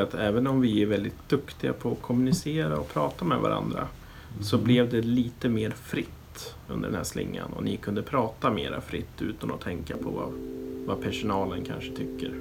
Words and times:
Att 0.00 0.14
även 0.14 0.46
om 0.46 0.60
vi 0.60 0.82
är 0.82 0.86
väldigt 0.86 1.28
duktiga 1.28 1.72
på 1.72 1.92
att 1.92 2.02
kommunicera 2.02 2.78
och 2.78 2.88
prata 2.88 3.24
med 3.24 3.38
varandra 3.38 3.88
så 4.40 4.58
blev 4.58 4.90
det 4.90 5.00
lite 5.00 5.48
mer 5.48 5.70
fritt 5.70 6.54
under 6.68 6.88
den 6.88 6.96
här 6.96 7.04
slingan 7.04 7.52
och 7.52 7.64
ni 7.64 7.76
kunde 7.76 8.02
prata 8.02 8.50
mera 8.50 8.80
fritt 8.80 9.22
utan 9.22 9.52
att 9.52 9.60
tänka 9.60 9.96
på 9.96 10.10
vad, 10.10 10.32
vad 10.86 11.02
personalen 11.02 11.64
kanske 11.64 11.90
tycker. 11.90 12.34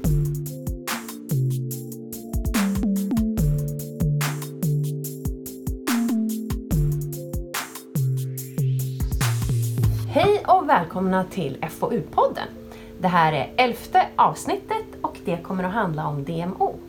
Hej 10.10 10.44
och 10.47 10.70
välkomna 10.70 11.24
till 11.24 11.58
FoU-podden. 11.62 12.47
Det 12.99 13.08
här 13.08 13.33
är 13.33 13.54
elfte 13.58 14.08
avsnittet 14.15 14.85
och 15.01 15.17
det 15.26 15.38
kommer 15.44 15.63
att 15.63 15.74
handla 15.74 16.08
om 16.08 16.23
DMO, 16.23 16.80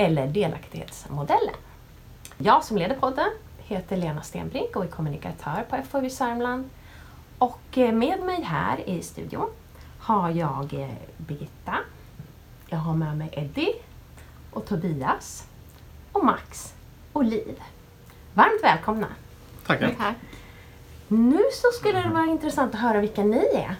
eller 0.00 0.26
delaktighetsmodellen. 0.26 1.54
Jag 2.38 2.64
som 2.64 2.76
leder 2.76 2.94
podden 2.94 3.30
heter 3.58 3.96
Lena 3.96 4.22
Stenbrink 4.22 4.76
och 4.76 4.84
är 4.84 4.88
kommunikatör 4.88 5.64
på 5.70 5.76
FoU 5.90 6.10
Sörmland. 6.10 6.70
Och 7.38 7.78
eh, 7.78 7.92
med 7.92 8.22
mig 8.22 8.42
här 8.42 8.88
i 8.88 9.02
studion 9.02 9.50
har 9.98 10.30
jag 10.30 10.74
eh, 10.74 10.88
Birgitta, 11.16 11.74
jag 12.68 12.78
har 12.78 12.94
med 12.94 13.18
mig 13.18 13.28
Eddie 13.32 13.72
och 14.50 14.66
Tobias 14.66 15.46
och 16.12 16.24
Max 16.24 16.74
och 17.12 17.24
Liv. 17.24 17.62
Varmt 18.34 18.64
välkomna! 18.64 19.06
Tackar! 19.66 20.14
Nu 21.08 21.40
så 21.52 21.78
skulle 21.78 22.02
det 22.02 22.08
vara 22.08 22.26
intressant 22.26 22.74
att 22.74 22.80
höra 22.80 23.00
vilka 23.00 23.24
ni 23.24 23.46
är. 23.54 23.74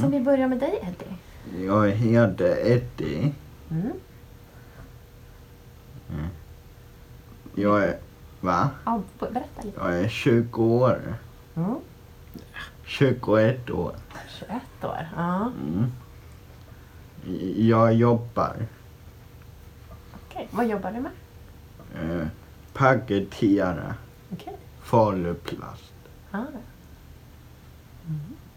Så 0.00 0.08
vi 0.08 0.20
börjar 0.20 0.48
med 0.48 0.58
dig 0.58 0.78
Eddie. 0.82 1.66
Jag 1.66 1.90
heter 1.90 2.66
Eddie. 2.66 3.32
Mm. 3.70 3.92
Jag 7.54 7.82
är... 7.84 7.98
Va? 8.40 8.70
Ja, 8.84 9.02
berätta 9.18 9.62
lite. 9.62 9.80
Jag 9.80 9.98
är 10.00 10.08
20 10.08 10.62
år. 10.64 11.14
Mm. 11.54 11.76
21 12.84 13.70
år. 13.70 13.94
21 14.38 14.84
år. 14.84 15.08
Ja, 15.16 15.52
Mm. 15.62 15.92
Jag 17.56 17.94
jobbar. 17.94 18.56
okej. 20.14 20.48
Vad 20.50 20.66
jobbar 20.68 20.92
du 20.92 21.00
med? 21.00 21.10
Eh, 22.20 22.26
paketera 22.72 23.94
Okej. 24.32 24.56
faluplast. 24.82 25.92
Ja. 26.30 26.44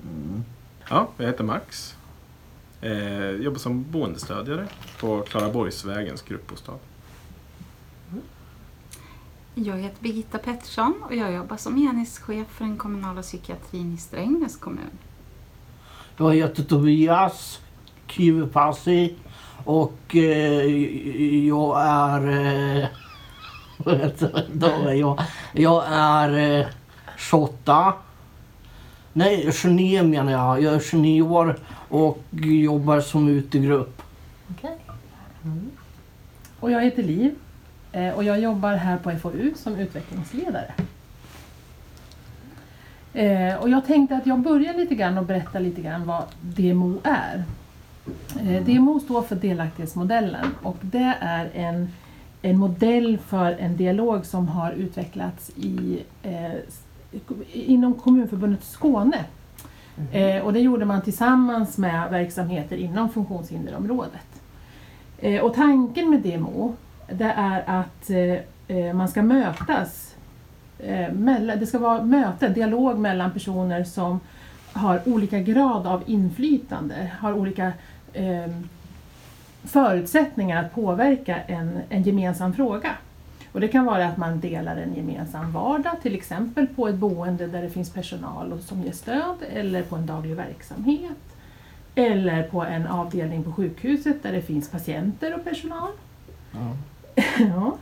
Mm. 0.03 0.43
Ja, 0.89 1.07
jag 1.17 1.25
heter 1.27 1.43
Max. 1.43 1.95
Eh, 2.81 3.29
jobbar 3.29 3.59
som 3.59 3.91
boendestödjare 3.91 4.67
på 4.99 5.21
Klaraborgsvägens 5.21 6.21
gruppbostad. 6.21 6.77
Jag 9.57 9.77
heter 9.77 10.03
Birgitta 10.03 10.37
Pettersson 10.37 11.03
och 11.03 11.15
jag 11.15 11.33
jobbar 11.33 11.57
som 11.57 11.77
enhetschef 11.77 12.47
för 12.47 12.65
den 12.65 12.77
kommunala 12.77 13.21
psykiatrin 13.21 13.93
i 13.93 13.97
Strängnäs 13.97 14.57
kommun. 14.57 14.89
Jag 16.17 16.35
heter 16.35 16.63
Tobias 16.63 17.59
Kivipassi 18.07 19.15
och 19.65 20.15
eh, 20.15 21.45
jag 21.47 21.81
är... 21.81 22.27
Eh, 22.81 22.87
jag, 24.97 25.21
jag 25.53 25.83
är 25.87 26.59
eh, 26.59 26.67
28. 27.17 27.93
Nej, 29.13 29.51
29 29.53 30.03
menar 30.03 30.31
jag. 30.31 30.61
Jag 30.61 30.73
är 30.73 30.79
29 30.79 31.21
år 31.21 31.59
och 31.89 32.23
jobbar 32.41 33.01
som 33.01 33.27
utegrupp. 33.27 34.01
Okej. 34.51 34.77
Och 36.59 36.71
jag 36.71 36.83
heter 36.83 37.03
Liv 37.03 37.35
och 38.15 38.23
jag 38.23 38.39
jobbar 38.39 38.73
här 38.75 38.97
på 38.97 39.11
FoU 39.11 39.53
som 39.55 39.75
utvecklingsledare. 39.75 40.73
Eh, 43.13 43.55
Och 43.55 43.69
jag 43.69 43.85
tänkte 43.85 44.15
att 44.17 44.25
jag 44.27 44.39
börjar 44.39 44.73
lite 44.73 44.95
grann 44.95 45.17
och 45.17 45.25
berätta 45.25 45.59
lite 45.59 45.81
grann 45.81 46.05
vad 46.05 46.23
DMO 46.41 46.99
är. 47.03 47.43
Eh, 48.41 48.63
DMO 48.63 48.99
står 48.99 49.21
för 49.21 49.35
delaktighetsmodellen 49.35 50.45
och 50.63 50.77
det 50.81 51.13
är 51.19 51.49
en, 51.53 51.89
en 52.41 52.57
modell 52.57 53.17
för 53.17 53.51
en 53.51 53.77
dialog 53.77 54.25
som 54.25 54.47
har 54.47 54.71
utvecklats 54.71 55.49
i, 55.55 56.03
eh, 56.23 56.51
inom 57.53 57.93
Kommunförbundet 57.93 58.63
Skåne. 58.63 59.25
Eh, 60.11 60.43
och 60.43 60.53
det 60.53 60.59
gjorde 60.59 60.85
man 60.85 61.01
tillsammans 61.01 61.77
med 61.77 62.09
verksamheter 62.11 62.75
inom 62.77 63.09
funktionshinderområdet. 63.09 64.41
Eh, 65.19 65.41
och 65.41 65.53
tanken 65.53 66.09
med 66.09 66.19
DMO 66.21 66.75
det 67.07 67.33
är 67.37 67.63
att 67.67 68.09
eh, 68.09 68.77
eh, 68.77 68.93
man 68.93 69.07
ska 69.07 69.21
mötas. 69.21 70.15
Eh, 70.79 71.11
mellan, 71.11 71.59
det 71.59 71.65
ska 71.65 71.79
vara 71.79 72.03
möte, 72.03 72.49
dialog 72.49 72.99
mellan 72.99 73.31
personer 73.31 73.83
som 73.83 74.19
har 74.73 75.01
olika 75.05 75.39
grad 75.39 75.87
av 75.87 76.03
inflytande, 76.05 77.11
har 77.19 77.33
olika 77.33 77.73
eh, 78.13 78.51
förutsättningar 79.63 80.63
att 80.63 80.75
påverka 80.75 81.41
en, 81.41 81.79
en 81.89 82.03
gemensam 82.03 82.53
fråga. 82.53 82.89
Och 83.51 83.61
det 83.61 83.67
kan 83.67 83.85
vara 83.85 84.07
att 84.07 84.17
man 84.17 84.39
delar 84.39 84.75
en 84.75 84.95
gemensam 84.95 85.51
vardag, 85.51 86.01
till 86.01 86.15
exempel 86.15 86.67
på 86.67 86.87
ett 86.87 86.95
boende 86.95 87.47
där 87.47 87.61
det 87.61 87.69
finns 87.69 87.89
personal 87.89 88.61
som 88.61 88.83
ger 88.83 88.91
stöd, 88.91 89.35
eller 89.53 89.83
på 89.83 89.95
en 89.95 90.05
daglig 90.05 90.35
verksamhet, 90.35 91.37
eller 91.95 92.43
på 92.43 92.63
en 92.63 92.87
avdelning 92.87 93.43
på 93.43 93.51
sjukhuset 93.51 94.23
där 94.23 94.31
det 94.31 94.41
finns 94.41 94.69
patienter 94.69 95.35
och 95.35 95.43
personal. 95.43 95.89
Ja. 96.51 96.59
ja. 97.39 97.77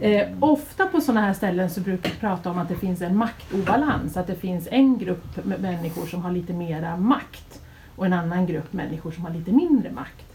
Eh, 0.00 0.28
ofta 0.40 0.86
på 0.86 1.00
sådana 1.00 1.20
här 1.20 1.34
ställen 1.34 1.70
så 1.70 1.80
brukar 1.80 2.10
vi 2.10 2.16
prata 2.16 2.50
om 2.50 2.58
att 2.58 2.68
det 2.68 2.76
finns 2.76 3.02
en 3.02 3.16
maktobalans, 3.16 4.16
att 4.16 4.26
det 4.26 4.34
finns 4.34 4.68
en 4.70 4.98
grupp 4.98 5.44
med 5.44 5.60
människor 5.60 6.06
som 6.06 6.22
har 6.22 6.30
lite 6.30 6.52
mera 6.52 6.96
makt 6.96 7.60
och 7.96 8.06
en 8.06 8.12
annan 8.12 8.46
grupp 8.46 8.72
människor 8.72 9.10
som 9.10 9.24
har 9.24 9.30
lite 9.30 9.52
mindre 9.52 9.90
makt. 9.90 10.26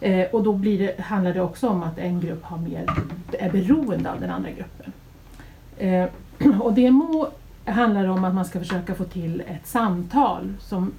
Eh, 0.00 0.26
och 0.30 0.42
då 0.42 0.52
blir 0.52 0.78
det, 0.78 1.02
handlar 1.02 1.34
det 1.34 1.40
också 1.40 1.68
om 1.68 1.82
att 1.82 1.98
en 1.98 2.20
grupp 2.20 2.44
har 2.44 2.58
mer, 2.58 2.86
är 3.38 3.50
beroende 3.50 4.12
av 4.12 4.20
den 4.20 4.30
andra 4.30 4.50
gruppen. 4.50 4.92
Eh, 5.78 6.08
och 6.60 6.72
DMO 6.72 7.26
handlar 7.64 8.06
om 8.08 8.24
att 8.24 8.34
man 8.34 8.44
ska 8.44 8.58
försöka 8.58 8.94
få 8.94 9.04
till 9.04 9.40
ett 9.40 9.66
samtal 9.66 10.54
som, 10.60 10.92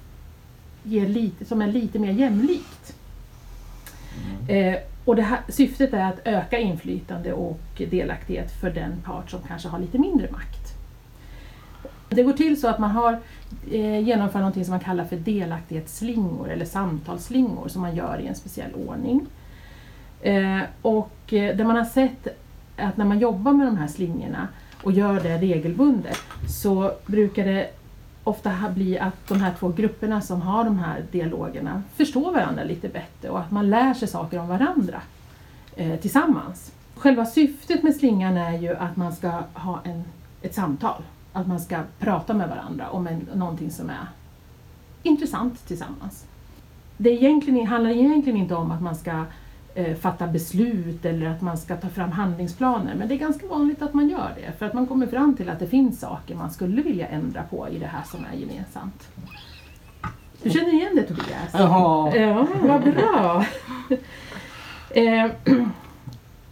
ger 0.82 1.06
lite, 1.06 1.44
som 1.44 1.62
är 1.62 1.66
lite 1.66 1.98
mer 1.98 2.12
jämlikt. 2.12 2.96
Eh, 4.48 4.76
och 5.04 5.16
det 5.16 5.22
här, 5.22 5.40
syftet 5.48 5.92
är 5.92 6.08
att 6.08 6.20
öka 6.24 6.58
inflytande 6.58 7.32
och 7.32 7.60
delaktighet 7.90 8.52
för 8.60 8.70
den 8.70 8.92
part 9.04 9.30
som 9.30 9.40
kanske 9.48 9.68
har 9.68 9.78
lite 9.78 9.98
mindre 9.98 10.30
makt. 10.30 10.62
Det 12.08 12.22
går 12.22 12.32
till 12.32 12.60
så 12.60 12.68
att 12.68 12.78
man 12.78 12.90
har 12.90 13.18
eh, 13.70 14.00
genomför 14.00 14.40
något 14.40 14.54
som 14.54 14.70
man 14.70 14.80
kallar 14.80 15.04
för 15.04 15.16
delaktighetsslingor 15.16 16.50
eller 16.50 16.64
samtalsslingor 16.64 17.68
som 17.68 17.82
man 17.82 17.96
gör 17.96 18.20
i 18.20 18.26
en 18.26 18.34
speciell 18.34 18.74
ordning. 18.88 19.26
Eh, 20.20 20.60
och 20.82 21.32
eh, 21.32 21.56
det 21.56 21.64
man 21.64 21.76
har 21.76 21.84
sett 21.84 22.28
att 22.76 22.96
när 22.96 23.04
man 23.04 23.18
jobbar 23.18 23.52
med 23.52 23.66
de 23.66 23.76
här 23.76 23.88
slingorna 23.88 24.48
och 24.82 24.92
gör 24.92 25.20
det 25.20 25.38
regelbundet 25.38 26.18
så 26.48 26.92
brukar 27.06 27.44
det 27.44 27.70
ofta 28.24 28.50
blir 28.50 28.70
bli 28.70 28.98
att 28.98 29.28
de 29.28 29.40
här 29.40 29.54
två 29.58 29.68
grupperna 29.68 30.20
som 30.20 30.42
har 30.42 30.64
de 30.64 30.78
här 30.78 31.04
dialogerna 31.12 31.82
förstår 31.96 32.32
varandra 32.32 32.64
lite 32.64 32.88
bättre 32.88 33.28
och 33.28 33.40
att 33.40 33.50
man 33.50 33.70
lär 33.70 33.94
sig 33.94 34.08
saker 34.08 34.38
om 34.38 34.48
varandra 34.48 35.02
eh, 35.76 36.00
tillsammans. 36.00 36.72
Själva 36.96 37.26
syftet 37.26 37.82
med 37.82 37.96
slingan 37.96 38.36
är 38.36 38.58
ju 38.58 38.76
att 38.76 38.96
man 38.96 39.12
ska 39.12 39.42
ha 39.54 39.80
en, 39.84 40.04
ett 40.42 40.54
samtal, 40.54 41.02
att 41.32 41.46
man 41.46 41.60
ska 41.60 41.80
prata 41.98 42.34
med 42.34 42.48
varandra 42.48 42.90
om 42.90 43.06
en, 43.06 43.28
någonting 43.34 43.70
som 43.70 43.90
är 43.90 44.06
intressant 45.02 45.66
tillsammans. 45.66 46.26
Det 46.96 47.10
egentligen, 47.10 47.66
handlar 47.66 47.90
egentligen 47.90 48.38
inte 48.38 48.54
om 48.54 48.70
att 48.70 48.82
man 48.82 48.96
ska 48.96 49.24
eh, 49.74 49.96
fatta 49.96 50.26
beslut 50.26 51.04
eller 51.04 51.26
att 51.26 51.40
man 51.40 51.58
ska 51.58 51.76
ta 51.76 51.88
fram 51.88 52.10
handlingsplaner. 52.12 52.94
Men 52.94 53.08
det 53.08 53.14
är 53.14 53.18
ganska 53.18 53.46
vanligt 53.46 53.82
att 53.82 53.94
man 53.94 54.08
gör 54.08 54.30
det 54.36 54.58
för 54.58 54.66
att 54.66 54.74
man 54.74 54.86
kommer 54.86 55.06
fram 55.06 55.36
till 55.36 55.48
att 55.48 55.58
det 55.58 55.66
finns 55.66 56.00
saker 56.00 56.34
man 56.34 56.50
skulle 56.50 56.82
vilja 56.82 57.08
ändra 57.08 57.42
på 57.42 57.68
i 57.68 57.78
det 57.78 57.86
här 57.86 58.02
som 58.04 58.24
är 58.32 58.36
gemensamt. 58.36 59.08
Du 60.42 60.50
känner 60.50 60.72
igen 60.72 60.92
det 60.96 61.02
Tobias? 61.02 61.52
Jaha. 61.52 62.16
Ja, 62.16 62.46
vad 62.62 62.82
bra! 62.82 63.46
eh, 64.90 65.30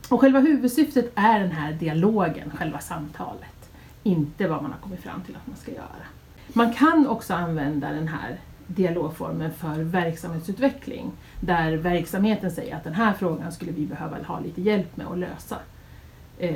och 0.09 0.21
själva 0.21 0.41
huvudsyftet 0.41 1.13
är 1.15 1.41
den 1.41 1.51
här 1.53 1.73
dialogen, 1.73 2.53
själva 2.59 2.79
samtalet. 2.79 3.71
Inte 4.03 4.49
vad 4.49 4.63
man 4.63 4.73
har 4.73 4.79
kommit 4.79 5.03
fram 5.03 5.23
till 5.23 5.37
att 5.37 5.47
man 5.47 5.57
ska 5.57 5.73
göra. 5.73 6.07
Man 6.49 6.73
kan 6.73 7.07
också 7.09 7.35
använda 7.35 7.93
den 7.93 8.09
här 8.09 8.39
dialogformen 8.77 9.53
för 9.53 9.83
verksamhetsutveckling 9.83 11.13
där 11.41 11.73
verksamheten 11.77 12.51
säger 12.51 12.77
att 12.77 12.85
den 12.85 12.95
här 12.95 13.13
frågan 13.13 13.53
skulle 13.53 13.73
vi 13.73 13.87
behöva 13.87 14.17
ha 14.23 14.41
lite 14.41 14.63
hjälp 14.63 14.97
med 14.97 15.07
att 15.07 15.19
lösa. 15.19 15.57
Eh, 16.39 16.55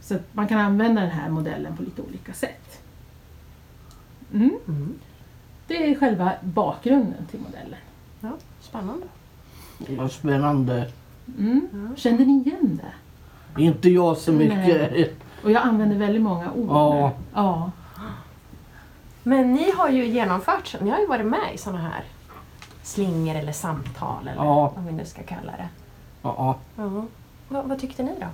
så 0.00 0.14
att 0.14 0.34
man 0.34 0.48
kan 0.48 0.58
använda 0.58 1.00
den 1.00 1.10
här 1.10 1.28
modellen 1.28 1.76
på 1.76 1.82
lite 1.82 2.02
olika 2.02 2.32
sätt. 2.32 2.82
Mm. 4.32 4.50
Mm. 4.68 4.94
Det 5.66 5.90
är 5.90 5.94
själva 5.94 6.32
bakgrunden 6.40 7.26
till 7.30 7.40
modellen. 7.40 7.78
Ja, 8.20 8.30
spännande. 8.60 9.06
Vad 9.88 10.12
spännande. 10.12 10.90
Mm. 11.38 11.94
Kände 11.96 12.24
ni 12.24 12.32
igen 12.32 12.80
det? 12.82 13.62
Inte 13.62 13.90
jag 13.90 14.16
så 14.16 14.32
mycket. 14.32 14.92
Nej. 14.92 15.14
Och 15.44 15.50
jag 15.50 15.62
använder 15.62 15.96
väldigt 15.96 16.22
många 16.22 16.52
ord. 16.52 16.68
Ja. 16.68 17.12
ja. 17.34 17.70
Men 19.26 19.52
ni 19.52 19.70
har 19.70 19.88
ju 19.88 20.06
genomfört, 20.06 20.76
ni 20.80 20.90
har 20.90 20.98
ju 20.98 21.06
varit 21.06 21.26
med 21.26 21.54
i 21.54 21.58
sådana 21.58 21.80
här 21.80 22.04
slingor 22.82 23.34
eller 23.34 23.52
samtal 23.52 24.28
eller 24.28 24.44
Ja. 24.44 24.72
vad 24.76 24.84
vi 24.84 24.92
nu 24.92 25.04
ska 25.04 25.22
kalla 25.22 25.52
det. 25.52 25.68
Ja. 26.22 26.56
Ja. 26.76 27.04
Vad, 27.48 27.64
vad 27.68 27.78
tyckte 27.80 28.02
ni 28.02 28.12
då? 28.20 28.26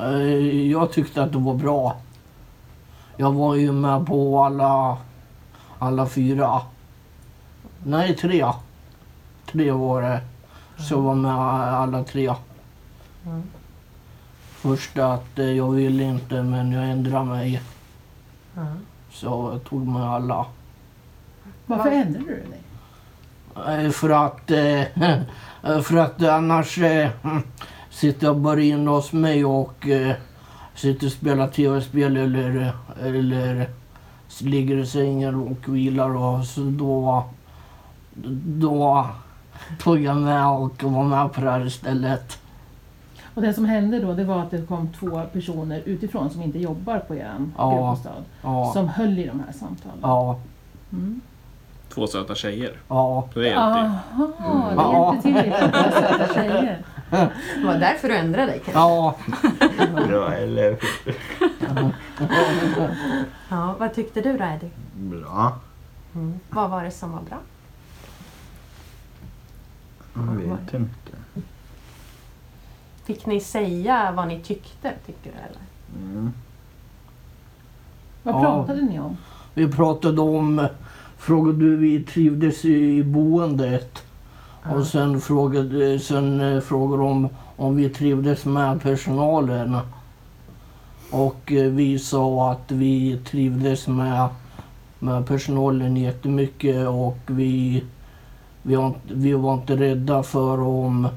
Eh, 0.00 0.70
Jag 0.70 0.92
tyckte 0.92 1.22
att 1.22 1.32
det 1.32 1.38
var 1.38 1.54
bra. 1.54 1.96
Jag 3.16 3.32
var 3.32 3.54
ju 3.54 3.72
med 3.72 4.06
på 4.06 4.44
alla, 4.44 4.96
alla 5.78 6.06
fyra. 6.06 6.60
Nej, 7.84 8.16
tre. 8.16 8.46
Tre 9.52 9.70
var 9.70 10.02
det. 10.02 10.20
Så 10.78 10.94
jag 10.94 11.00
var 11.00 11.14
med 11.14 11.34
alla 11.74 12.04
tre. 12.04 12.34
Mm. 13.26 13.42
Först 14.50 14.98
att 14.98 15.38
eh, 15.38 15.44
jag 15.44 15.70
ville 15.70 16.02
inte 16.02 16.42
men 16.42 16.72
jag 16.72 16.84
ändrade 16.90 17.24
mig. 17.24 17.62
Ja. 18.56 18.66
Så 19.20 19.50
jag 19.52 19.64
tog 19.64 19.86
med 19.86 20.02
alla. 20.02 20.46
Varför 21.66 21.90
Va? 21.90 21.96
ändrade 21.96 22.24
du 22.26 22.34
dig? 22.34 23.84
Eh, 23.84 23.90
För 23.90 24.10
att, 24.10 24.50
eh, 24.50 25.82
för 25.82 25.96
att 25.96 26.22
annars 26.22 26.78
eh, 26.78 27.10
sitter 27.90 28.26
jag 28.26 28.36
bara 28.36 28.60
inne 28.60 28.90
hos 28.90 29.12
mig 29.12 29.44
och 29.44 29.86
sitter 30.74 31.06
och 31.06 31.12
spelar 31.12 31.48
tv-spel 31.48 32.16
eller, 32.16 32.72
eller 33.02 33.68
ligger 34.40 34.76
i 34.76 34.86
sängen 34.86 35.34
och 35.34 35.74
vilar 35.74 36.16
och 36.16 36.44
så 36.44 36.60
då, 36.60 37.24
då 38.44 39.06
tog 39.78 40.00
jag 40.00 40.16
med 40.16 40.46
och 40.46 40.82
var 40.82 41.04
med 41.04 41.32
på 41.32 41.40
det 41.40 41.50
här 41.50 41.66
istället. 41.66 42.38
Och 43.38 43.44
det 43.44 43.54
som 43.54 43.64
hände 43.64 44.00
då 44.00 44.14
det 44.14 44.24
var 44.24 44.42
att 44.42 44.50
det 44.50 44.66
kom 44.66 44.88
två 45.00 45.22
personer 45.32 45.82
utifrån 45.84 46.30
som 46.30 46.42
inte 46.42 46.58
jobbar 46.58 46.98
på 46.98 47.14
er 47.14 47.32
Ja. 47.56 47.70
gruppbostad. 47.70 48.24
Ja, 48.42 48.70
Som 48.74 48.88
höll 48.88 49.18
i 49.18 49.26
de 49.26 49.40
här 49.46 49.52
samtalen. 49.52 49.98
ja, 50.02 50.40
Mm. 50.92 51.20
Två 51.94 52.06
söta 52.06 52.34
tjejer. 52.34 52.72
ja. 52.88 53.28
Det 53.34 53.40
hjälpte. 53.44 53.60
Aha, 53.60 53.92
det 54.70 54.74
Ja. 54.76 55.12
hjälpte 55.12 55.22
till 55.22 55.34
lite 55.50 55.70
vara 55.72 55.90
söta 55.92 56.34
tjejer. 56.34 56.82
Det 57.60 57.66
var 57.66 57.74
därför 57.78 58.08
du 58.08 58.16
ändrade 58.16 58.46
dig 58.46 58.60
kanske? 58.64 58.72
Ja, 58.80 59.14
Bra 60.08 60.32
eller 60.34 60.76
Ja, 63.50 63.74
vad 63.78 63.94
tyckte 63.94 64.20
du 64.20 64.38
då 64.38 64.44
Eddie? 64.44 64.70
bra? 64.94 65.58
Mm. 66.14 66.40
Vad 66.50 66.70
var 66.70 66.84
det 66.84 66.90
som 66.90 67.12
var 67.12 67.20
bra? 67.20 67.38
Jag 70.14 70.22
vet 70.56 70.74
inte. 70.74 71.07
Fick 73.08 73.26
ni 73.26 73.40
säga 73.40 74.12
vad 74.16 74.28
ni 74.28 74.40
tyckte, 74.40 74.92
tycker 75.06 75.30
du? 75.30 75.36
Eller? 75.38 76.10
Mm. 76.10 76.32
Vad 78.22 78.34
Ja. 78.34 78.40
pratade 78.40 78.82
ni 78.82 79.00
om? 79.00 79.16
vi 79.54 79.68
pratade 79.68 80.20
om, 80.20 80.66
frågade 81.18 81.58
hur 81.64 81.76
vi 81.76 82.02
trivdes 82.02 82.64
i 82.64 83.02
boendet. 83.04 84.02
Och 84.74 84.86
sen 84.86 85.20
frågade, 85.20 85.98
sen 85.98 86.40
eh, 86.40 86.60
frågade 86.60 87.02
de 87.02 87.28
om 87.56 87.76
vi 87.76 87.88
trivdes 87.88 88.44
med 88.44 88.82
personalen. 88.82 89.76
Och 91.10 91.52
eh, 91.52 91.70
vi 91.70 91.98
sa 91.98 92.50
att 92.52 92.70
vi 92.72 93.18
trivdes 93.30 93.88
med, 93.88 94.28
med 94.98 95.26
personalen 95.26 95.96
jättemycket 95.96 96.88
och 96.88 97.18
vi, 97.26 97.84
vi, 98.62 98.76
var, 98.76 98.86
inte- 98.86 99.14
vi 99.14 99.32
var 99.32 99.54
inte 99.54 99.76
rädda 99.76 100.22
för 100.22 100.56
dem. 100.56 101.08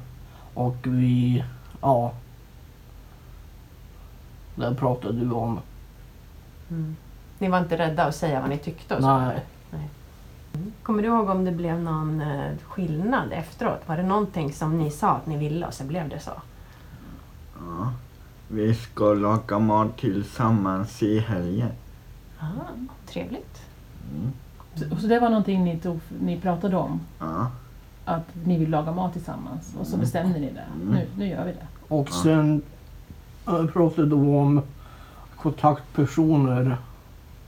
Och 0.53 0.77
vi, 0.83 1.43
ja. 1.81 2.13
Det 4.55 4.75
pratade 4.75 5.25
vi 5.25 5.31
om. 5.31 5.59
Mm. 6.69 6.95
Ni 7.39 7.49
var 7.49 7.59
inte 7.59 7.77
rädda 7.77 8.03
att 8.03 8.15
säga 8.15 8.41
vad 8.41 8.49
ni 8.49 8.57
tyckte? 8.57 8.95
Och 8.95 9.01
så? 9.01 9.17
Nej. 9.17 9.41
Kommer 10.83 11.03
du 11.03 11.09
ihåg 11.09 11.29
om 11.29 11.45
det 11.45 11.51
blev 11.51 11.79
någon 11.79 12.21
eh, 12.21 12.51
skillnad 12.67 13.31
efteråt? 13.31 13.81
Var 13.85 13.97
det 13.97 14.03
någonting 14.03 14.53
som 14.53 14.77
ni 14.77 14.91
sa 14.91 15.09
att 15.09 15.25
ni 15.25 15.37
ville 15.37 15.67
och 15.67 15.73
så 15.73 15.83
blev 15.83 16.09
det 16.09 16.19
så? 16.19 16.31
Ja. 17.59 17.93
Vi 18.47 18.75
ska 18.75 19.13
laga 19.13 19.59
mat 19.59 19.97
tillsammans 19.97 21.03
i 21.03 21.19
helgen. 21.19 21.71
Ah, 22.39 22.45
trevligt. 23.05 23.61
Mm. 24.13 24.31
Så, 24.75 25.01
så 25.01 25.07
det 25.07 25.19
var 25.19 25.29
någonting 25.29 25.63
ni, 25.63 25.79
tog, 25.79 25.99
ni 26.21 26.41
pratade 26.41 26.77
om? 26.77 26.99
Ja. 27.19 27.51
Att 28.05 28.25
ni 28.45 28.57
vill 28.57 28.69
laga 28.69 28.91
mat 28.91 29.13
tillsammans 29.13 29.75
och 29.79 29.85
så 29.87 29.93
Mm. 29.93 29.99
bestämde 30.01 30.39
ni 30.39 30.51
det. 30.51 30.65
Mm. 30.81 30.93
Nu, 30.95 31.07
nu 31.17 31.27
gör 31.27 31.45
vi 31.45 31.51
det. 31.51 31.93
Och 31.95 32.09
sen 32.09 32.61
eh, 33.47 33.65
pratade 33.65 34.07
vi 34.15 34.35
om 34.37 34.61
kontaktpersoner. 35.37 36.77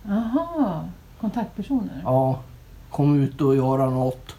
Aha, 0.09 0.83
kontaktpersoner. 1.21 2.01
Ja, 2.03 2.39
kom 2.91 3.15
ut 3.15 3.41
och 3.41 3.55
göra 3.55 3.89
något. 3.89 4.35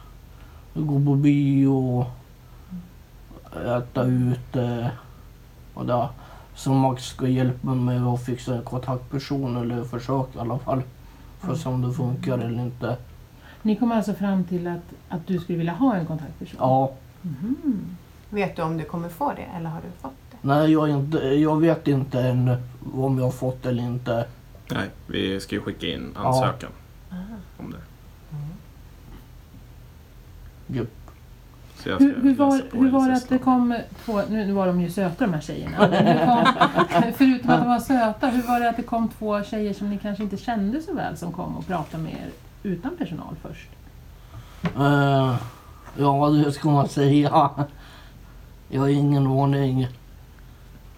Gå 0.75 1.05
på 1.05 1.15
bio, 1.15 2.07
äta 3.67 4.03
ute. 4.05 4.91
Och 5.75 5.87
där. 5.87 6.09
Så 6.55 6.73
Max 6.73 7.05
ska 7.05 7.29
hjälpa 7.29 7.75
mig 7.75 7.99
att 7.99 8.23
fixa 8.25 8.55
en 8.57 8.63
kontaktperson 8.65 9.57
eller 9.57 9.85
försöka 9.85 10.39
i 10.39 10.41
alla 10.41 10.59
fall. 10.59 10.83
För 11.41 11.53
att 11.53 11.59
se 11.59 11.69
om 11.69 11.83
det 11.83 11.93
funkar 11.93 12.39
eller 12.39 12.63
inte. 12.63 12.97
Ni 13.67 13.77
kom 13.77 13.93
alltså 13.93 14.15
fram 14.15 14.45
till 14.45 14.67
att, 14.67 14.93
att 15.09 15.27
du 15.27 15.39
skulle 15.39 15.59
vilja 15.59 15.73
ha 15.73 15.95
en 15.97 16.07
kontaktperson? 16.07 16.57
Ja, 16.61 16.93
Mhm. 17.23 17.97
Vet 18.31 18.57
du 18.57 18.63
om 18.63 18.77
du 18.79 18.85
kommer 18.85 19.09
få 19.09 19.33
det 19.37 19.47
eller 19.57 19.71
har 19.71 19.81
du 19.81 19.89
fått 20.03 20.13
det? 20.31 20.37
nej 20.43 20.73
jag, 20.73 20.89
är 20.91 20.95
inte, 20.97 21.19
jag 21.19 21.61
vet 21.61 21.89
inte 21.89 22.21
än 22.21 22.57
om 22.95 23.19
jag 23.19 23.25
har 23.25 23.31
fått 23.33 23.67
eller 23.67 23.83
inte. 23.83 24.25
Nej, 24.71 24.89
vi 25.07 25.41
ska 25.41 25.55
ju 25.55 25.61
skicka 25.61 25.87
in 25.87 26.13
ansökan 26.17 26.71
Ah. 27.11 27.15
om 27.59 27.71
det. 27.71 27.79
Japp. 30.79 30.89
Så 31.77 31.89
jag 31.89 31.97
ska 31.97 32.05
Hur, 32.05 32.23
hur, 32.23 32.35
var, 32.35 32.51
läsa 32.57 32.65
på 32.71 32.77
hur 32.77 32.91
var 32.91 33.09
det 33.09 33.15
att 33.17 33.29
det 33.29 33.39
kom 33.39 33.79
två, 34.05 34.21
nu, 34.31 34.47
nu 34.47 34.53
var 34.53 34.67
de 34.67 34.81
ju 34.81 34.91
söta 34.91 35.25
de 35.27 35.35
här 35.35 35.41
tjejerna, 35.41 35.89
men 35.91 36.07
hur 36.07 36.27
kom, 36.27 37.13
förutom 37.17 37.51
att 37.51 37.61
de 37.61 37.69
var 37.69 37.79
söta, 37.79 38.27
hur 38.29 38.43
var 38.43 38.61
det 38.61 38.69
att 38.71 38.77
det 38.77 38.83
kom 38.83 39.09
två 39.09 39.43
tjejer 39.43 39.73
som 39.75 39.91
ni 39.91 39.99
kanske 39.99 40.23
inte 40.25 40.37
kände 40.37 40.83
så 40.83 40.95
väl 40.95 41.17
som 41.17 41.33
kom 41.33 41.57
och 41.57 41.67
pratade 41.67 42.03
med 42.03 42.13
er 42.13 42.31
utan 42.65 42.97
personal 42.97 43.37
först? 43.43 43.69
Eh, 44.77 45.37
ja, 45.99 46.29
det 46.29 46.53
ska 46.53 46.69
man 46.71 46.89
säga. 46.89 47.51
Jag 48.69 48.81
har 48.81 48.89
ingen 48.89 49.27
aning. 49.27 49.89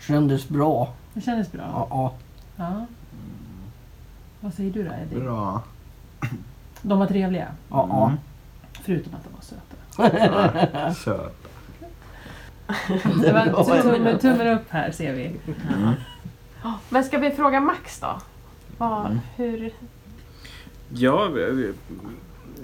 Kändes 0.01 0.49
bra. 0.49 0.93
Det 1.15 1.21
kändes 1.21 1.53
bra? 1.53 1.63
Ja, 1.73 1.87
ja. 1.91 2.13
Ja. 2.57 2.87
Vad 4.41 4.55
säger 4.55 4.73
du 4.73 4.83
då 4.85 4.91
Eddie? 4.93 5.21
Bra. 5.21 5.63
De 6.83 6.99
var 6.99 7.07
trevliga, 7.07 7.49
ja, 7.71 7.87
ja. 7.91 8.07
Mm. 8.07 8.19
förutom 8.83 9.13
att 9.15 9.25
de 9.25 9.33
var 9.35 9.41
söta. 9.41 9.77
Ja, 10.87 10.95
Söt. 10.95 11.37
Det 13.23 13.33
var 13.33 13.83
tummen, 13.83 14.19
tummen 14.19 14.47
upp 14.47 14.71
här 14.71 14.91
ser 14.91 15.13
vi. 15.13 15.27
Mm. 15.27 15.93
Men 16.89 17.05
ska 17.05 17.19
vi 17.19 17.31
fråga 17.31 17.61
Max 17.61 18.01
då? 18.01 18.19
Vad, 18.79 19.07
Mm. 19.07 19.21
hur, 19.37 19.71
Ja, 20.95 21.29
vi- 21.29 21.73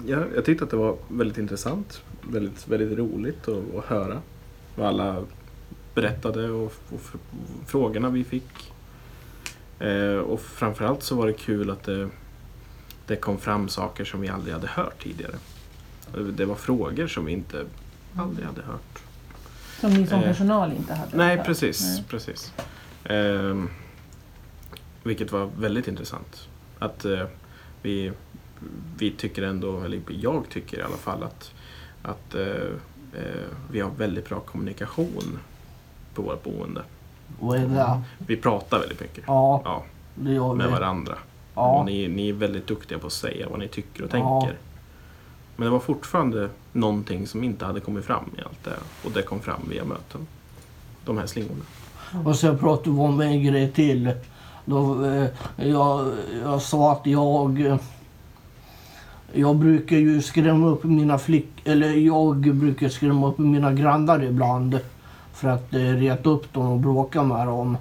ja, 0.05 0.23
jag 0.35 0.45
tyckte 0.45 0.63
att 0.63 0.69
det 0.69 0.77
var 0.77 0.97
väldigt 1.07 1.37
intressant. 1.37 2.01
Väldigt, 2.21 2.67
väldigt 2.67 2.97
roligt 2.97 3.47
att, 3.47 3.75
att 3.75 3.85
höra 3.85 4.21
vad 4.75 4.87
alla 4.87 5.23
berättade 5.93 6.49
och, 6.51 6.73
och 6.89 7.01
frågorna 7.67 8.09
vi 8.09 8.23
fick. 8.23 8.73
Eh, 9.79 10.15
och 10.17 10.41
framförallt 10.41 11.03
så 11.03 11.15
var 11.15 11.27
det 11.27 11.33
kul 11.33 11.69
att 11.69 11.83
det, 11.83 12.09
det 13.07 13.15
kom 13.15 13.37
fram 13.37 13.69
saker 13.69 14.05
som 14.05 14.21
vi 14.21 14.29
aldrig 14.29 14.53
hade 14.53 14.67
hört 14.67 15.03
tidigare. 15.03 15.35
Det 16.33 16.45
var 16.45 16.55
frågor 16.55 17.07
som 17.07 17.25
vi 17.25 17.31
inte 17.31 17.65
aldrig 18.15 18.47
hade 18.47 18.61
hört. 18.61 18.99
Som 19.79 19.93
ni 19.93 20.07
som 20.07 20.19
Eh, 20.19 20.25
personal 20.25 20.71
inte 20.73 20.93
hade 20.93 21.17
Nej, 21.17 21.37
hört. 21.37 21.45
precis. 21.45 21.81
Nej. 21.81 22.03
precis. 22.09 22.53
Ehm, 23.03 23.69
vilket 25.03 25.31
var 25.31 25.49
väldigt 25.59 25.87
intressant. 25.87 26.47
Att 26.79 27.05
eh, 27.05 27.23
vi, 27.83 28.11
vi 28.97 29.11
tycker 29.11 29.41
ändå, 29.43 29.81
eller 29.81 30.01
jag 30.07 30.49
tycker 30.49 30.79
i 30.79 30.81
alla 30.81 30.97
fall 30.97 31.23
att, 31.23 31.51
att 32.01 32.35
eh, 32.35 32.41
eh, 33.13 33.47
vi 33.71 33.79
har 33.79 33.89
väldigt 33.97 34.29
bra 34.29 34.39
kommunikation 34.39 35.39
på 36.13 36.21
vårt 36.21 36.43
boende. 36.43 36.81
Vi 38.17 38.37
pratar 38.37 38.79
väldigt 38.79 38.99
mycket 39.01 39.23
Ja, 39.27 39.61
ja, 39.65 40.53
med 40.53 40.71
varandra. 40.71 41.17
Ja, 41.55 41.83
ni, 41.85 42.07
ni 42.07 42.29
är 42.29 42.33
väldigt 42.33 42.67
duktiga 42.67 42.99
på 42.99 43.07
att 43.07 43.13
säga 43.13 43.49
vad 43.49 43.59
ni 43.59 43.67
tycker 43.67 44.03
och 44.03 44.09
tänker. 44.09 44.57
Men 45.55 45.65
det 45.65 45.69
var 45.71 45.79
fortfarande 45.79 46.49
någonting 46.71 47.27
som 47.27 47.43
inte 47.43 47.65
hade 47.65 47.79
kommit 47.79 48.05
fram 48.05 48.29
i 48.37 48.41
allt 48.41 48.63
det. 48.63 48.77
Och 49.05 49.11
det 49.11 49.21
kom 49.21 49.39
fram 49.39 49.61
via 49.69 49.85
möten. 49.85 50.27
De 51.05 51.17
här 51.17 51.25
slingorna. 51.25 51.63
och 52.25 52.35
sen 52.35 52.57
pratade 52.57 52.89
vi 52.89 53.01
om 53.01 53.21
en 53.21 53.43
grej 53.43 53.71
till. 53.71 54.13
Då, 54.65 55.05
eh, 55.05 55.27
jag, 55.55 56.07
jag 56.43 56.61
sa 56.61 56.91
att 56.91 57.05
jag... 57.05 57.77
Jag 59.35 59.55
brukar 59.55 59.95
ju 59.95 60.21
skrämma 60.21 60.67
upp 60.67 60.83
mina 60.83 61.17
flick... 61.17 61.47
Eller 61.65 61.89
jag 61.89 62.55
brukar 62.55 62.89
skrämma 62.89 63.27
upp 63.27 63.37
mina 63.37 63.73
grannar 63.73 64.23
ibland. 64.23 64.79
för 65.33 65.49
att 65.49 65.73
eh, 65.73 65.79
reta 65.79 66.29
upp 66.29 66.53
dem 66.53 66.71
och 66.71 66.79
bråka 66.79 67.23
med 67.23 67.47
dem. 67.47 67.77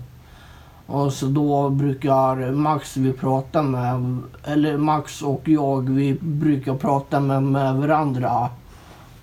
Och 0.86 1.12
så 1.12 1.26
då 1.26 1.70
brukar 1.70 2.52
Max 2.52 2.96
vi 2.96 3.12
prata 3.12 3.62
med, 3.62 4.18
eller 4.44 4.76
Max 4.76 5.22
och 5.22 5.48
jag, 5.48 5.90
vi 5.90 6.18
brukar 6.20 6.74
prata 6.74 7.20
med, 7.20 7.42
med 7.42 7.74
varandra. 7.74 8.48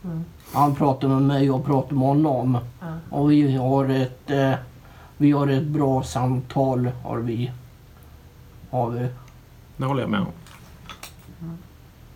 Mm. 0.04 0.24
Han 0.54 0.76
pratar 0.76 1.08
med 1.08 1.22
mig, 1.22 1.46
jag 1.46 1.66
pratar 1.66 1.96
med 1.96 2.08
honom. 2.08 2.58
Ja. 2.80 2.88
Och 3.10 3.32
vi 3.32 3.58
har 3.58 3.90
ett, 3.90 4.32
eh, 4.32 4.54
vi 5.22 5.32
har 5.32 5.48
ett 5.48 5.68
bra 5.68 6.04
samtal 6.04 6.92
har 7.04 7.18
vi. 7.18 7.52
Har 8.70 8.90
vi. 8.90 9.08
Det 9.78 9.86
håller 9.86 10.02
jag 10.02 10.10
med 10.10 10.20
om. 10.20 10.32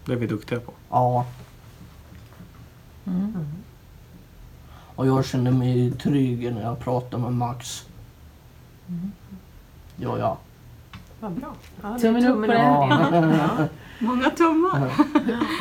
Det 0.05 0.13
är 0.13 0.15
vi 0.15 0.27
duktiga 0.27 0.60
på. 0.60 0.74
Ja. 0.89 1.25
Mm. 3.05 3.48
Och 4.95 5.07
jag 5.07 5.25
känner 5.25 5.51
mig 5.51 5.91
trygg 5.91 6.53
när 6.53 6.62
jag 6.62 6.79
pratar 6.79 7.17
med 7.17 7.33
Max. 7.33 7.88
Ja, 9.95 10.17
ja. 10.17 10.38
Vad 11.19 11.31
bra. 11.31 11.53
Ja, 11.81 12.00
Tummen 12.00 12.25
upp 12.25 12.41
på 12.41 12.48
det. 12.48 12.57
Ja. 12.57 13.67
Många 14.00 14.29
tummar. 14.29 14.91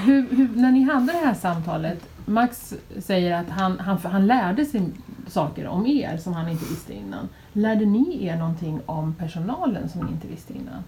Hur, 0.02 0.36
hur, 0.36 0.48
när 0.56 0.72
ni 0.72 0.82
hade 0.82 1.12
det 1.12 1.26
här 1.26 1.34
samtalet, 1.34 2.08
Max 2.24 2.74
säger 2.98 3.40
att 3.40 3.50
han, 3.50 3.78
han, 3.78 3.98
han 3.98 4.26
lärde 4.26 4.64
sig 4.64 4.90
saker 5.26 5.66
om 5.66 5.86
er 5.86 6.16
som 6.16 6.32
han 6.32 6.48
inte 6.48 6.64
visste 6.64 6.94
innan. 6.94 7.28
Lärde 7.52 7.86
ni 7.86 8.26
er 8.26 8.36
någonting 8.36 8.80
om 8.86 9.14
personalen 9.14 9.88
som 9.88 10.06
ni 10.06 10.12
inte 10.12 10.28
visste 10.28 10.52
innan? 10.52 10.84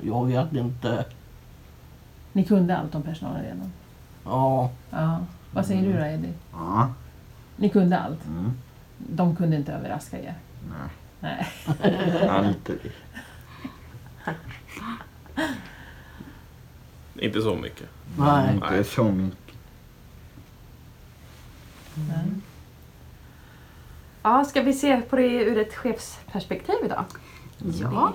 Jag 0.00 0.26
vet 0.26 0.52
inte. 0.52 1.04
Ni 2.32 2.44
kunde 2.44 2.76
allt 2.76 2.94
om 2.94 3.02
personalen 3.02 3.42
redan? 3.42 3.72
Ja. 4.24 4.70
Ja. 4.90 5.20
Vad 5.52 5.66
säger 5.66 5.82
du 5.82 5.92
då 5.92 6.04
Eddie? 6.04 6.32
Ja. 6.52 6.92
Ni 7.56 7.68
kunde 7.68 7.98
allt? 7.98 8.26
Mm. 8.26 8.52
De 8.98 9.36
kunde 9.36 9.56
inte 9.56 9.72
överraska 9.72 10.18
er? 10.18 10.34
Nej. 10.70 10.88
Nej. 11.20 11.46
Aldrig. 12.28 12.92
Inte 17.14 17.40
så 17.40 17.54
mycket. 17.54 17.88
Nej. 18.18 18.54
Inte 18.54 18.84
så 18.84 19.04
mycket. 19.04 19.54
Nej. 21.94 22.40
Ja, 24.26 24.44
ska 24.44 24.62
vi 24.62 24.72
se 24.72 25.00
på 25.00 25.16
det 25.16 25.44
ur 25.44 25.58
ett 25.58 25.74
chefsperspektiv 25.74 26.74
idag? 26.84 27.04
Ja. 27.58 28.12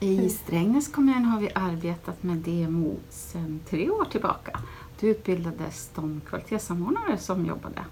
I 0.00 0.28
Strängnäs 0.28 0.88
kommun 0.88 1.24
har 1.24 1.40
vi 1.40 1.50
arbetat 1.54 2.22
med 2.22 2.36
DMO 2.36 2.96
sedan 3.10 3.60
tre 3.70 3.90
år 3.90 4.04
tillbaka. 4.04 4.60
Då 5.00 5.06
utbildades 5.06 5.90
de 5.94 6.20
kvalitetssamordnare 6.28 7.18
som 7.18 7.46
jobbade. 7.46 7.84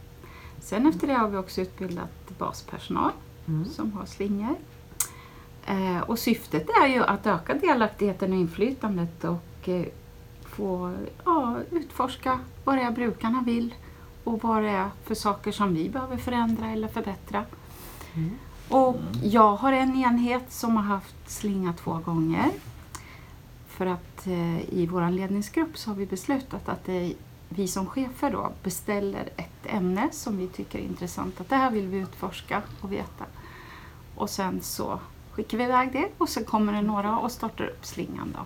Sen 0.60 0.86
efter 0.86 1.06
det 1.06 1.14
har 1.14 1.28
vi 1.28 1.36
också 1.36 1.60
utbildat 1.60 2.38
baspersonal 2.38 3.12
som 3.70 3.92
har 3.92 4.06
slingor. 4.06 4.56
Eh, 5.66 6.00
och 6.00 6.18
syftet 6.18 6.66
är 6.82 6.86
ju 6.86 7.02
att 7.02 7.26
öka 7.26 7.54
delaktigheten 7.54 8.32
och 8.32 8.38
inflytandet 8.38 9.24
och 9.24 9.68
eh, 9.68 9.86
få 10.42 10.94
ja, 11.24 11.58
utforska 11.70 12.40
vad 12.64 12.76
det 12.76 12.82
är 12.82 12.90
brukarna 12.90 13.42
vill 13.46 13.74
och 14.26 14.42
vad 14.42 14.62
det 14.62 14.68
är 14.68 14.90
för 15.04 15.14
saker 15.14 15.52
som 15.52 15.74
vi 15.74 15.88
behöver 15.88 16.16
förändra 16.16 16.70
eller 16.70 16.88
förbättra. 16.88 17.44
Och 18.68 18.96
jag 19.22 19.56
har 19.56 19.72
en 19.72 19.96
enhet 19.96 20.52
som 20.52 20.76
har 20.76 20.82
haft 20.82 21.30
slinga 21.30 21.72
två 21.72 21.98
gånger. 21.98 22.50
För 23.68 23.86
att 23.86 24.26
eh, 24.26 24.60
i 24.74 24.88
vår 24.90 25.10
ledningsgrupp 25.10 25.78
så 25.78 25.90
har 25.90 25.94
vi 25.96 26.06
beslutat 26.06 26.68
att 26.68 26.84
det 26.84 26.92
är 26.92 27.12
vi 27.48 27.68
som 27.68 27.86
chefer 27.86 28.30
då 28.30 28.52
beställer 28.62 29.28
ett 29.36 29.66
ämne 29.66 30.08
som 30.12 30.38
vi 30.38 30.48
tycker 30.48 30.78
är 30.78 30.82
intressant. 30.82 31.40
Att 31.40 31.48
det 31.48 31.56
här 31.56 31.70
vill 31.70 31.86
vi 31.86 31.98
utforska 31.98 32.62
och 32.80 32.92
veta. 32.92 33.24
Och 34.14 34.30
sen 34.30 34.60
så 34.62 35.00
skickar 35.30 35.58
vi 35.58 35.64
iväg 35.64 35.92
det 35.92 36.08
och 36.18 36.28
sen 36.28 36.44
kommer 36.44 36.72
det 36.72 36.82
några 36.82 37.18
och 37.18 37.32
startar 37.32 37.64
upp 37.64 37.86
slingan 37.86 38.36
då. 38.36 38.44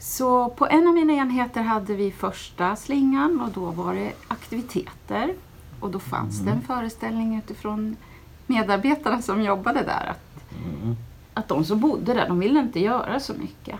Så 0.00 0.48
på 0.48 0.66
en 0.66 0.88
av 0.88 0.94
mina 0.94 1.12
enheter 1.12 1.62
hade 1.62 1.94
vi 1.94 2.12
första 2.12 2.76
slingan 2.76 3.40
och 3.40 3.50
då 3.50 3.70
var 3.70 3.94
det 3.94 4.12
aktiviteter. 4.28 5.34
Och 5.80 5.90
då 5.90 5.98
fanns 5.98 6.40
det 6.40 6.50
en 6.50 6.60
föreställning 6.62 7.38
utifrån 7.38 7.96
medarbetarna 8.46 9.22
som 9.22 9.42
jobbade 9.42 9.82
där 9.82 10.06
att, 10.10 10.20
Mm. 10.64 10.96
att 11.34 11.48
de 11.48 11.64
som 11.64 11.80
bodde 11.80 12.14
där, 12.14 12.28
de 12.28 12.38
ville 12.38 12.60
inte 12.60 12.80
göra 12.80 13.20
så 13.20 13.34
mycket. 13.34 13.76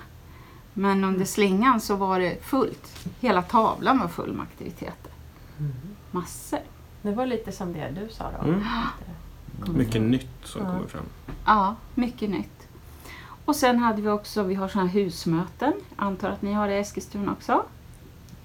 Men 0.75 1.05
under 1.05 1.25
slingan 1.25 1.81
så 1.81 1.97
var 1.97 2.21
det 2.21 2.45
fullt. 2.45 3.07
Hela 3.21 3.43
tavlan 3.43 3.99
var 3.99 4.09
full 4.09 4.33
med 4.33 4.43
aktiviteter. 4.43 5.13
Massor. 6.11 6.59
Det 7.03 7.13
var 7.13 7.27
lite 7.27 7.53
som 7.53 7.73
det 7.73 7.91
du 8.01 8.09
sa 8.13 8.25
då. 8.43 8.49
Mm. 8.49 8.63
Mycket 9.77 10.03
nytt 10.03 10.29
som 10.45 10.63
Ja. 10.63 10.71
kommer 10.73 10.87
fram. 10.87 11.03
Ja, 11.47 11.75
mycket 11.95 12.31
nytt. 12.31 12.60
Och 13.51 13.57
sen 13.57 13.79
hade 13.79 14.03
vi 14.03 14.09
också, 14.09 14.43
vi 14.43 14.55
har 14.55 14.69
sådana 14.69 14.89
här 14.89 15.01
husmöten. 15.01 15.73
Jag 15.97 16.07
antar 16.07 16.31
att 16.31 16.43
ni 16.43 16.53
har 16.53 16.69
det 16.69 16.75
i 16.75 16.79
Eskilstuna 16.79 17.33
också? 17.33 17.63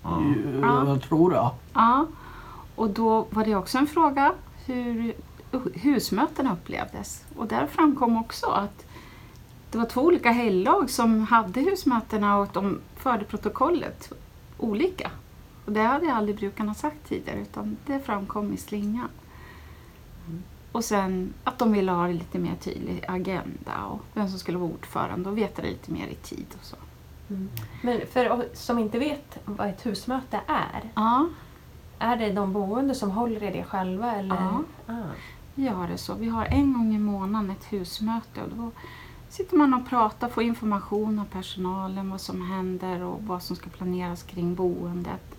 Ja. 0.03 0.23
Ja. 0.61 0.87
Jag 0.87 1.01
tror 1.01 1.29
det. 1.29 1.49
Ja. 1.73 2.07
Och 2.75 2.89
då 2.89 3.27
var 3.29 3.45
det 3.45 3.55
också 3.55 3.77
en 3.77 3.87
fråga 3.87 4.33
hur 4.65 5.13
husmötena 5.73 6.53
upplevdes. 6.53 7.23
Och 7.35 7.47
där 7.47 7.67
framkom 7.67 8.17
också 8.17 8.45
att 8.45 8.85
det 9.71 9.77
var 9.77 9.85
två 9.85 10.01
olika 10.01 10.31
helglag 10.31 10.89
som 10.89 11.21
hade 11.23 11.61
husmötena 11.61 12.37
och 12.37 12.43
att 12.43 12.53
de 12.53 12.79
förde 12.95 13.25
protokollet 13.25 14.13
olika. 14.57 15.11
Och 15.65 15.71
det 15.71 15.81
hade 15.81 16.13
aldrig 16.13 16.37
brukarna 16.37 16.73
sagt 16.73 17.07
tidigare 17.07 17.39
utan 17.39 17.77
det 17.85 17.99
framkom 17.99 18.53
i 18.53 18.57
slingan. 18.57 19.09
Och 20.75 20.83
sen 20.83 21.33
att 21.43 21.59
de 21.59 21.71
ville 21.71 21.91
ha 21.91 22.07
lite 22.07 22.39
mer 22.39 22.55
tydlig 22.55 23.05
agenda 23.07 23.83
och 23.85 24.01
vem 24.13 24.29
som 24.29 24.39
skulle 24.39 24.57
vara 24.57 24.71
ordförande 24.71 25.29
och 25.29 25.37
veta 25.37 25.61
det 25.61 25.67
lite 25.67 25.91
mer 25.91 26.07
i 26.07 26.15
tid 26.15 26.45
och 26.59 26.65
så. 26.65 26.75
Mm. 27.29 27.49
Men 27.81 28.01
för 28.07 28.47
som 28.53 28.79
inte 28.79 28.99
vet 28.99 29.39
vad 29.45 29.67
ett 29.67 29.85
husmöte 29.85 30.39
är, 30.47 30.91
Ja, 30.95 31.27
är 31.99 32.17
det 32.17 32.31
de 32.31 32.53
boende 32.53 32.95
som 32.95 33.11
håller 33.11 33.43
i 33.43 33.51
det 33.51 33.63
själva? 33.63 34.15
Eller? 34.15 34.35
Ja. 34.35 34.63
Ah. 34.87 35.03
Vi 35.55 35.67
har 35.67 35.87
det 35.87 35.97
så. 35.97 36.13
Vi 36.13 36.29
har 36.29 36.45
en 36.45 36.73
gång 36.73 36.95
i 36.95 36.99
månaden 36.99 37.49
ett 37.49 37.73
husmöte 37.73 38.41
och 38.41 38.49
då 38.49 38.71
sitter 39.29 39.57
man 39.57 39.73
och 39.73 39.89
pratar, 39.89 40.29
får 40.29 40.43
information 40.43 41.19
av 41.19 41.25
personalen, 41.25 42.09
vad 42.09 42.21
som 42.21 42.41
händer 42.41 43.03
och 43.03 43.23
vad 43.23 43.43
som 43.43 43.55
ska 43.55 43.69
planeras 43.69 44.23
kring 44.23 44.55
boendet. 44.55 45.34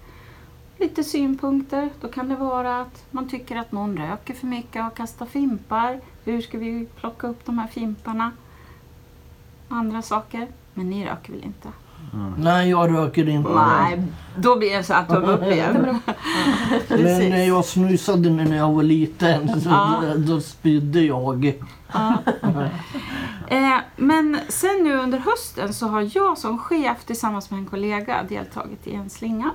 Lite 0.78 1.04
synpunkter. 1.04 1.90
Då 2.00 2.08
kan 2.08 2.28
det 2.28 2.36
vara 2.36 2.80
att 2.80 3.04
man 3.10 3.28
tycker 3.28 3.56
att 3.56 3.72
någon 3.72 3.96
röker 3.96 4.34
för 4.34 4.46
mycket 4.46 4.86
och 4.86 4.96
kastar 4.96 5.26
fimpar. 5.26 6.00
Hur 6.24 6.40
ska 6.40 6.58
vi 6.58 6.86
plocka 7.00 7.26
upp 7.26 7.46
de 7.46 7.58
här 7.58 7.66
fimparna? 7.68 8.30
Andra 9.68 10.02
saker. 10.02 10.48
Men 10.74 10.90
ni 10.90 11.06
röker 11.06 11.32
väl 11.32 11.44
inte? 11.44 11.68
Nej, 12.38 12.70
jag 12.70 12.94
röker 12.96 13.28
inte. 13.28 13.50
Nej, 13.54 14.02
då 14.36 14.56
blir 14.56 14.76
det 14.76 14.82
så 14.82 14.94
här 14.94 15.04
tumme 15.04 15.26
upp 15.26 15.42
igen. 15.42 15.98
Men 16.88 17.32
eh, 17.32 17.48
jag 17.48 17.64
snusade 17.64 18.30
när 18.30 18.56
jag 18.56 18.72
var 18.72 18.82
liten. 18.82 19.60
Så 19.60 19.68
Ja. 19.68 20.02
då, 20.02 20.18
då 20.34 20.40
spydde 20.40 21.00
jag. 21.00 21.52
Ja. 21.92 22.12
Eh, 23.48 23.76
men 23.96 24.38
sen 24.48 24.82
nu 24.84 24.96
under 24.96 25.18
hösten 25.18 25.74
så 25.74 25.86
har 25.86 26.10
jag 26.16 26.38
som 26.38 26.58
chef 26.58 27.04
tillsammans 27.04 27.50
med 27.50 27.58
en 27.58 27.66
kollega 27.66 28.22
deltagit 28.28 28.86
i 28.86 28.94
en 28.94 29.10
slinga. 29.10 29.50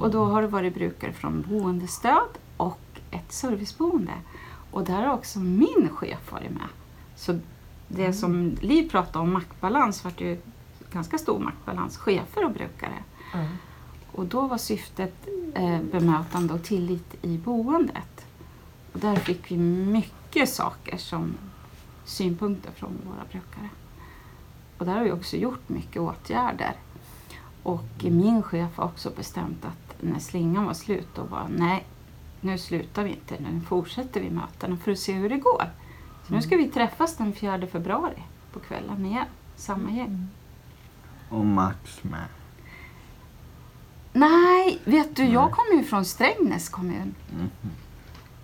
Och 0.00 0.10
då 0.10 0.24
har 0.24 0.42
det 0.42 0.48
varit 0.48 0.74
brukare 0.74 1.12
från 1.12 1.42
boendestöd 1.48 2.28
och 2.56 2.80
ett 3.10 3.32
serviceboende. 3.32 4.12
Och 4.70 4.84
där 4.84 5.02
har 5.02 5.14
också 5.14 5.38
min 5.38 5.88
chef 5.92 6.32
varit 6.32 6.50
med. 6.50 6.68
Så 7.16 7.38
det 7.88 8.12
som 8.12 8.56
Liv 8.60 8.90
pratade 8.90 9.18
om 9.18 9.32
maktbalans 9.32 10.04
var 10.04 10.12
ju 10.18 10.38
ganska 10.92 11.18
stor 11.18 11.38
maktbalans, 11.38 11.96
chefer 11.96 12.44
och 12.44 12.52
brukare. 12.52 13.04
Mm. 13.34 13.46
Och 14.12 14.26
då 14.26 14.46
var 14.46 14.58
syftet 14.58 15.28
eh, 15.54 15.80
bemötande 15.82 16.54
och 16.54 16.62
tillit 16.62 17.24
i 17.24 17.38
boendet. 17.38 18.26
Och 18.92 19.00
där 19.00 19.16
fick 19.16 19.50
vi 19.50 19.56
mycket 19.56 20.48
saker 20.48 20.96
som 20.96 21.34
synpunkter 22.04 22.70
från 22.70 22.98
våra 23.06 23.24
brukare. 23.30 23.68
Och 24.78 24.86
där 24.86 24.94
har 24.94 25.04
vi 25.04 25.12
också 25.12 25.36
gjort 25.36 25.68
mycket 25.68 26.02
åtgärder. 26.02 26.76
Och 27.62 28.04
min 28.04 28.42
chef 28.42 28.76
har 28.76 28.84
också 28.84 29.10
bestämt 29.10 29.64
att 29.64 30.02
när 30.02 30.18
slingan 30.18 30.64
var 30.64 30.74
slut, 30.74 31.08
då 31.14 31.22
var 31.22 31.46
nej, 31.56 31.86
nu 32.40 32.58
slutar 32.58 33.04
vi 33.04 33.10
inte, 33.10 33.36
nu 33.40 33.60
fortsätter 33.60 34.20
vi 34.20 34.30
mötena 34.30 34.76
för 34.76 34.92
att 34.92 34.98
se 34.98 35.12
hur 35.12 35.28
det 35.28 35.38
går. 35.38 35.70
Så 36.26 36.34
nu 36.34 36.42
ska 36.42 36.56
vi 36.56 36.68
träffas 36.68 37.16
den 37.16 37.32
4 37.32 37.66
februari 37.66 38.22
på 38.52 38.60
kvällen 38.60 39.06
igen, 39.06 39.26
samma 39.56 39.90
gäng. 39.90 40.28
Och 41.28 41.46
Max 41.46 42.04
med. 42.04 42.26
Nej, 44.12 44.80
vet 44.84 45.16
du, 45.16 45.24
jag 45.24 45.50
kommer 45.50 45.82
ju 45.82 45.84
från 45.84 46.04
Strängnäs 46.04 46.68
kommun. 46.68 47.14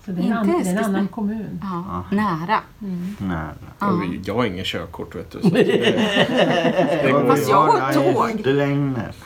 Så 0.09 0.15
det 0.15 0.23
är, 0.23 0.33
en, 0.33 0.51
Inte 0.51 0.63
det 0.63 0.71
är 0.71 0.79
en 0.79 0.85
annan 0.85 1.09
kommun. 1.09 1.61
Ja, 1.63 2.05
nära. 2.11 2.61
Nära. 3.19 3.55
Ja. 3.79 4.03
Jag 4.25 4.35
har 4.35 4.45
ingen 4.45 4.65
körkort 4.65 5.15
vet 5.15 5.31
du. 5.31 5.41
Så 5.41 5.49
det, 5.55 5.63
det 7.03 7.13
går 7.13 7.27
Fast 7.29 7.49
jag 7.49 7.67
har 7.67 7.93
tåg. 7.93 8.41
Strängnäs. 8.41 9.17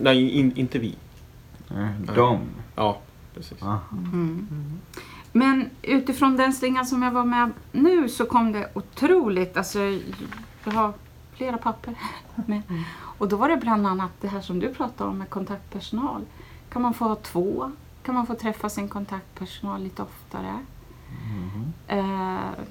Nej, 0.00 0.30
in, 0.30 0.52
inte 0.56 0.78
vi. 0.78 0.94
De. 2.14 2.38
Ja, 2.76 3.00
precis. 3.34 3.58
Mm. 4.12 4.48
Men 5.32 5.70
utifrån 5.82 6.36
den 6.36 6.52
slingan 6.52 6.86
som 6.86 7.02
jag 7.02 7.10
var 7.10 7.24
med 7.24 7.50
nu 7.72 8.08
så 8.08 8.26
kom 8.26 8.52
det 8.52 8.68
otroligt, 8.74 9.56
alltså 9.56 9.78
jag 10.64 10.72
har 10.72 10.92
flera 11.32 11.58
papper 11.58 11.94
med. 12.46 12.62
Och 13.18 13.28
då 13.28 13.36
var 13.36 13.48
det 13.48 13.56
bland 13.56 13.86
annat 13.86 14.10
det 14.20 14.28
här 14.28 14.40
som 14.40 14.60
du 14.60 14.74
pratade 14.74 15.10
om 15.10 15.18
med 15.18 15.30
kontaktpersonal. 15.30 16.22
Kan 16.72 16.82
man 16.82 16.94
få 16.94 17.04
ha 17.04 17.14
två? 17.14 17.72
Kan 18.02 18.14
man 18.14 18.26
få 18.26 18.34
träffa 18.34 18.68
sin 18.68 18.88
kontaktpersonal 18.88 19.82
lite 19.82 20.02
oftare? 20.02 20.58
Mhm. 21.08 21.72
Eh, 21.86 22.64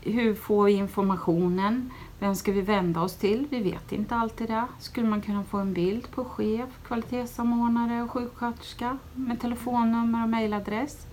hur 0.00 0.34
får 0.34 0.64
vi 0.64 0.72
informationen? 0.72 1.90
Vem 2.18 2.34
ska 2.34 2.52
vi 2.52 2.60
vända 2.60 3.00
oss 3.00 3.16
till? 3.16 3.46
Vi 3.50 3.60
vet 3.62 3.92
inte 3.92 4.16
alltid 4.16 4.48
det. 4.48 4.64
Skulle 4.78 5.08
man 5.08 5.20
kunna 5.20 5.44
få 5.44 5.58
en 5.58 5.72
bild 5.72 6.10
på 6.10 6.24
chef, 6.24 6.68
kvalitetssamordnare 6.86 8.02
och 8.02 8.10
sjuksköterska 8.10 8.98
med 9.14 9.40
telefonnummer 9.40 10.22
och 10.22 10.28
mejladress? 10.28 11.06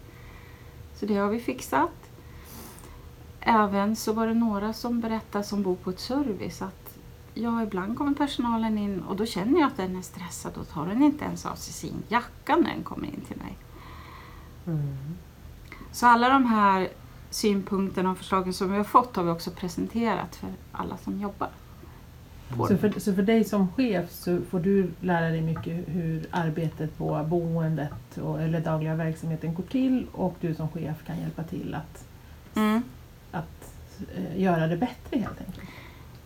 Så 0.96 1.06
det 1.06 1.16
har 1.16 1.30
vi 1.30 1.40
fixat. 1.40 1.92
Även 3.40 3.96
så 3.96 4.14
var 4.14 4.28
det 4.28 4.34
några 4.34 4.74
som 4.74 5.00
berättade 5.00 5.44
som 5.44 5.64
bor 5.64 5.76
på 5.76 5.90
ett 5.90 6.00
service 6.00 6.62
att 6.62 6.79
ja, 7.40 7.64
ibland 7.64 7.98
kommer 7.98 8.14
personalen 8.14 8.78
in 8.78 9.00
och 9.02 9.16
då 9.16 9.26
känner 9.26 9.60
jag 9.60 9.68
att 9.68 9.78
den 9.78 9.96
är 9.96 10.02
stressad 10.02 10.58
och 10.58 10.70
tar 10.70 10.86
den 10.86 11.04
inte 11.04 11.26
ens 11.26 11.46
av 11.46 11.56
sig 11.56 11.74
sin 11.74 12.04
jacka 12.08 12.56
när 12.56 12.70
den 12.74 12.84
kommer 12.84 13.08
in 13.08 13.22
till 13.28 13.38
mig. 13.38 13.58
Så 15.92 16.08
alla 16.08 16.30
de 16.30 16.46
här 16.46 16.88
synpunkterna 17.30 18.12
och 18.12 18.18
förslagen 18.18 18.54
som 18.54 18.72
vi 18.72 18.78
har 18.78 18.84
fått 18.84 19.16
har 19.16 19.24
vi 19.24 19.30
också 19.32 19.52
presenterat 19.52 20.36
för 20.36 20.50
alla 20.72 20.98
som 20.98 21.22
jobbar. 21.22 21.50
Så 22.68 22.78
för, 22.78 23.00
så 23.00 23.14
för 23.14 23.22
dig 23.22 23.44
som 23.44 23.68
chef 23.72 24.12
så 24.12 24.40
får 24.50 24.60
du 24.60 24.92
lära 25.02 25.30
dig 25.30 25.42
mycket 25.42 25.88
hur 25.88 26.26
arbetet 26.32 26.98
på 26.98 27.26
boendet 27.30 28.18
och, 28.18 28.42
eller 28.42 28.60
dagliga 28.62 28.96
verksamheten 28.96 29.54
går 29.54 29.64
till 29.64 30.08
och 30.12 30.36
du 30.42 30.56
som 30.56 30.70
chef 30.70 31.06
kan 31.06 31.20
hjälpa 31.20 31.44
till 31.44 31.76
att, 31.76 32.06
Mm. 32.56 32.84
att 33.32 33.74
eh, 34.16 34.42
göra 34.42 34.68
det 34.68 34.78
bättre 34.78 35.20
helt 35.20 35.40
enkelt. 35.48 35.70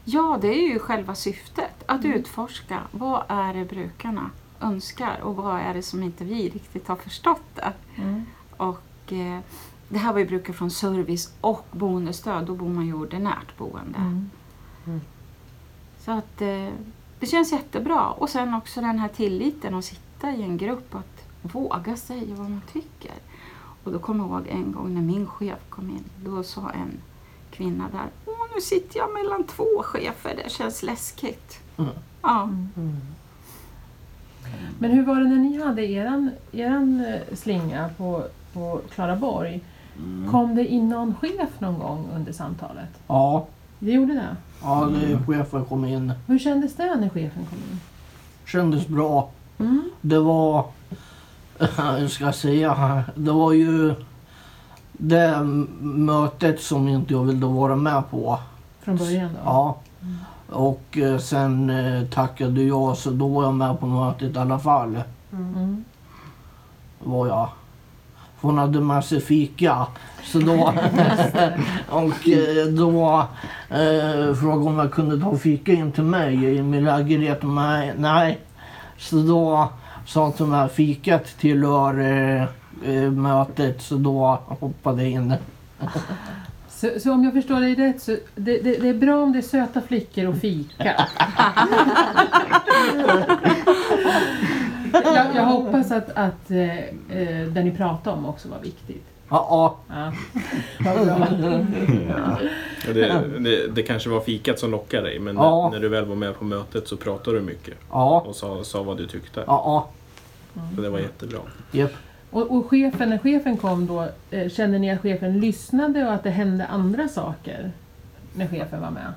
Ja, 0.05 0.37
det 0.41 0.47
är 0.47 0.69
ju 0.69 0.79
själva 0.79 1.15
syftet. 1.15 1.83
Att 1.85 2.03
Mm. 2.03 2.17
utforska 2.17 2.81
vad 2.91 3.23
är 3.27 3.53
det 3.53 3.65
brukarna 3.65 4.29
önskar 4.61 5.19
och 5.21 5.35
vad 5.35 5.59
är 5.59 5.73
det 5.73 5.83
som 5.83 6.03
inte 6.03 6.23
vi 6.25 6.49
riktigt 6.49 6.87
har 6.87 6.95
förstått 6.95 7.41
där. 7.55 7.73
Och, 8.57 9.13
eh, 9.13 9.39
det 9.89 9.97
här 9.97 10.13
var 10.13 10.19
ju 10.19 10.25
brukare 10.25 10.53
från 10.57 10.71
service 10.71 11.33
och 11.41 11.65
boendestöd. 11.71 12.45
Då 12.45 12.55
bor 12.55 12.69
man 12.69 12.85
ju 12.85 12.93
ordinärt 12.93 13.57
boende. 13.57 13.97
Mm. 13.99 14.29
Så 15.99 16.11
att 16.11 16.41
eh, 16.41 16.69
det 17.19 17.25
känns 17.25 17.51
jättebra. 17.51 18.09
Och 18.09 18.29
sen 18.29 18.53
också 18.53 18.81
den 18.81 18.99
här 18.99 19.07
tilliten 19.09 19.73
att 19.75 19.85
sitta 19.85 20.31
i 20.31 20.43
en 20.43 20.57
grupp 20.57 20.95
att 20.95 21.27
våga 21.41 21.95
säga 21.95 22.35
vad 22.35 22.49
man 22.49 22.61
tycker. 22.73 23.13
Och 23.83 23.91
då 23.91 23.99
kommer 23.99 24.23
jag 24.23 24.31
ihåg 24.31 24.47
en 24.47 24.71
gång 24.71 24.93
när 24.93 25.01
min 25.01 25.27
chef 25.27 25.59
kom 25.69 25.89
in. 25.89 26.03
Då 26.25 26.43
sa 26.43 26.69
en 26.69 26.99
kvinna 27.51 27.85
där 27.91 28.32
nu 28.55 28.61
sitter 28.61 28.99
jag 28.99 29.13
mellan 29.13 29.43
två 29.43 29.83
chefer. 29.83 30.41
Det 30.43 30.51
känns 30.51 30.83
läskigt. 30.83 31.59
Mm. 31.77 31.91
Ja. 32.21 32.49
Men 34.79 34.91
hur 34.91 35.05
var 35.05 35.15
det 35.15 35.27
när 35.27 35.35
ni 35.35 35.61
hade 35.63 35.85
eran, 35.85 36.31
eran 36.51 37.05
eh, 37.05 37.35
slinga 37.37 37.89
på, 37.97 38.23
på 38.53 38.81
Klaraborg? 38.95 39.61
Mm. 39.97 40.31
Kom 40.31 40.55
det 40.55 40.67
in 40.67 40.89
någon 40.89 41.15
chef 41.15 41.49
någon 41.59 41.79
gång 41.79 42.09
under 42.15 42.31
samtalet? 42.33 42.89
Ja, 43.07 43.47
Det 43.79 43.91
gjorde 43.91 44.13
det? 44.13 44.35
ja 44.61 44.89
det, 44.93 45.19
chefen 45.27 45.65
kom 45.65 45.85
in. 45.85 46.13
Hur 46.27 46.39
kändes 46.39 46.75
det 46.75 46.95
när 46.95 47.09
chefen 47.09 47.45
kom 47.49 47.57
in? 47.71 47.79
Kändes 48.45 48.87
bra. 48.87 49.29
Mm. 49.59 49.89
Det 50.01 50.19
var, 50.19 50.65
hur 51.99 52.07
ska 52.07 52.23
jag 52.25 52.35
säga, 52.35 53.03
det 53.15 53.31
var 53.31 53.51
ju 53.53 53.95
det 54.97 55.43
mötet 55.81 56.61
som 56.61 56.87
inte 56.87 57.13
jag 57.13 57.23
ville 57.23 57.45
vara 57.45 57.75
med 57.75 58.03
på. 58.11 58.39
Från 58.81 58.97
början 58.97 59.29
då? 59.33 59.39
Ja. 59.45 59.77
Och 60.49 60.97
eh, 60.97 61.17
sen 61.17 61.69
eh, 61.69 62.07
tackade 62.07 62.63
jag 62.63 62.97
så 62.97 63.11
då 63.11 63.27
var 63.27 63.43
jag 63.43 63.53
med 63.53 63.79
på 63.79 63.85
mötet 63.85 64.35
i 64.35 64.39
alla 64.39 64.59
fall. 64.59 65.03
Mm. 65.31 65.83
Var 66.99 67.27
jag. 67.27 67.49
Hon 68.41 68.57
hade 68.57 68.79
med 68.79 69.05
sig 69.05 69.21
fika. 69.21 69.87
Så 70.23 70.39
då, 70.39 70.53
och 71.89 72.29
eh, 72.29 72.65
då 72.65 73.27
eh, 73.69 74.35
frågade 74.35 74.69
om 74.69 74.79
jag 74.79 74.91
kunde 74.91 75.19
ta 75.19 75.37
fika 75.37 75.71
in 75.71 75.91
till 75.91 76.03
mig 76.03 76.45
i 76.45 76.61
min 76.61 76.83
lägenhet. 76.83 77.39
Nej, 77.43 77.93
nej. 77.97 78.39
Så 78.97 79.15
då 79.15 79.69
sa 80.05 80.23
hon 80.23 80.33
till 80.33 80.45
mig 80.45 80.69
fikat 80.69 81.25
tillhör 81.39 81.99
eh, 81.99 82.47
mötet. 83.11 83.81
Så 83.81 83.95
då 83.95 84.39
hoppade 84.47 85.01
jag 85.03 85.11
in. 85.11 85.33
Så, 86.69 86.89
så 86.99 87.11
om 87.13 87.23
jag 87.23 87.33
förstår 87.33 87.59
dig 87.59 87.75
rätt 87.75 88.01
så 88.01 88.11
det, 88.35 88.57
det, 88.57 88.77
det 88.81 88.89
är 88.89 88.93
bra 88.93 89.23
om 89.23 89.31
det 89.31 89.37
är 89.39 89.41
söta 89.41 89.81
flickor 89.81 90.27
och 90.27 90.37
fika. 90.37 91.07
jag, 94.93 95.35
jag 95.35 95.45
hoppas 95.45 95.91
att, 95.91 96.09
att 96.09 96.51
eh, 96.51 96.77
eh, 96.79 97.47
det 97.47 97.63
ni 97.63 97.71
pratade 97.71 98.17
om 98.17 98.25
också 98.25 98.49
var 98.49 98.59
viktigt. 98.59 99.03
Ja, 99.29 99.77
Ja. 99.89 100.11
Det, 102.93 103.23
det, 103.39 103.67
det 103.67 103.83
kanske 103.83 104.09
var 104.09 104.19
fikat 104.19 104.59
som 104.59 104.71
lockade 104.71 105.07
dig 105.07 105.19
men 105.19 105.35
Ja. 105.35 105.63
när, 105.63 105.71
när 105.71 105.79
du 105.81 105.89
väl 105.89 106.05
var 106.05 106.15
med 106.15 106.39
på 106.39 106.43
mötet 106.45 106.87
så 106.87 106.97
pratade 106.97 107.37
du 107.37 107.43
mycket 107.43 107.73
ja, 107.91 108.19
och 108.27 108.35
sa, 108.35 108.63
sa 108.63 108.83
vad 108.83 108.97
du 108.97 109.07
tyckte. 109.07 109.43
ja. 109.47 109.87
Så 110.75 110.81
det 110.81 110.89
var 110.89 110.99
jättebra. 110.99 111.39
Japp. 111.71 111.91
Och, 112.33 112.51
och 112.51 112.69
chefen, 112.69 113.09
när 113.09 113.17
chefen 113.17 113.57
kom 113.57 113.87
då, 113.87 114.09
eh, 114.31 114.49
kände 114.49 114.79
ni 114.79 114.91
att 114.91 115.01
chefen 115.01 115.39
lyssnade 115.39 116.05
och 116.05 116.13
att 116.13 116.23
det 116.23 116.29
hände 116.29 116.65
andra 116.67 117.07
saker 117.07 117.71
när 118.35 118.47
chefen 118.47 118.81
var 118.81 118.91
med? 118.91 119.13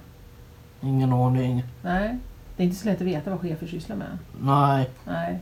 Ingen 0.81 1.13
aning. 1.13 1.65
Nej, 1.83 2.19
det 2.57 2.63
är 2.63 2.65
inte 2.65 2.77
så 2.77 2.89
lätt 2.89 3.01
att 3.01 3.07
veta 3.07 3.31
vad 3.31 3.41
chefer 3.41 3.67
sysslar 3.67 3.97
med. 3.97 4.19
Nej. 4.41 4.91
Nej. 5.05 5.41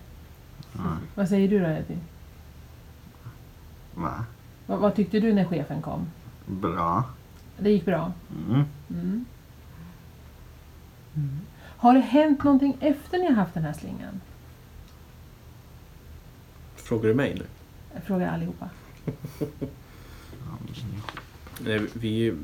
Nej. 0.73 0.97
Vad 1.15 1.29
säger 1.29 1.49
du 1.49 1.59
då 1.59 1.67
Edvin? 1.67 2.01
Va? 3.95 4.25
Vad, 4.67 4.79
vad 4.79 4.95
tyckte 4.95 5.21
du 5.21 5.33
när 5.33 5.45
chefen 5.45 5.83
kom? 5.83 6.07
Bra. 6.47 7.05
Det 7.59 7.71
gick 7.71 7.85
bra? 7.85 8.13
Mm. 8.49 8.65
Mm. 8.91 9.27
Har 11.77 11.95
det 11.95 12.01
hänt 12.01 12.45
någonting 12.45 12.77
efter 12.81 13.19
ni 13.19 13.27
har 13.27 13.35
haft 13.35 13.55
den 13.55 13.65
här 13.65 13.73
slingan? 13.73 14.21
Frågar 16.77 17.09
du 17.09 17.15
mig 17.15 17.35
nu? 17.35 17.45
Jag 17.94 18.02
frågar 18.04 18.28
allihopa. 18.35 18.68
Nej, 21.59 21.80
vi, 21.92 22.35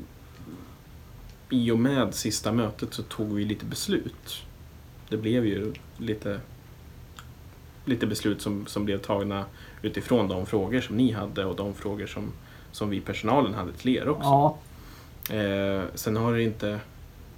I 1.49 1.71
och 1.71 1.79
med 1.79 2.13
sista 2.13 2.51
mötet 2.51 2.93
så 2.93 3.03
tog 3.03 3.33
vi 3.33 3.45
lite 3.45 3.65
beslut. 3.65 4.43
Det 5.09 5.17
blev 5.17 5.45
ju 5.45 5.73
lite, 5.97 6.39
lite 7.85 8.07
beslut 8.07 8.41
som, 8.41 8.65
som 8.65 8.85
blev 8.85 8.97
tagna 8.97 9.45
utifrån 9.81 10.27
de 10.27 10.45
frågor 10.45 10.81
som 10.81 10.97
ni 10.97 11.11
hade 11.11 11.45
och 11.45 11.55
de 11.55 11.73
frågor 11.73 12.05
som, 12.07 12.31
som 12.71 12.89
vi 12.89 13.01
personalen 13.01 13.53
hade 13.53 13.73
till 13.73 13.95
er 13.97 14.09
också. 14.09 14.29
Ja. 14.29 14.57
Eh, 15.35 15.83
sen 15.95 16.15
har 16.15 16.33
det 16.33 16.43
inte 16.43 16.79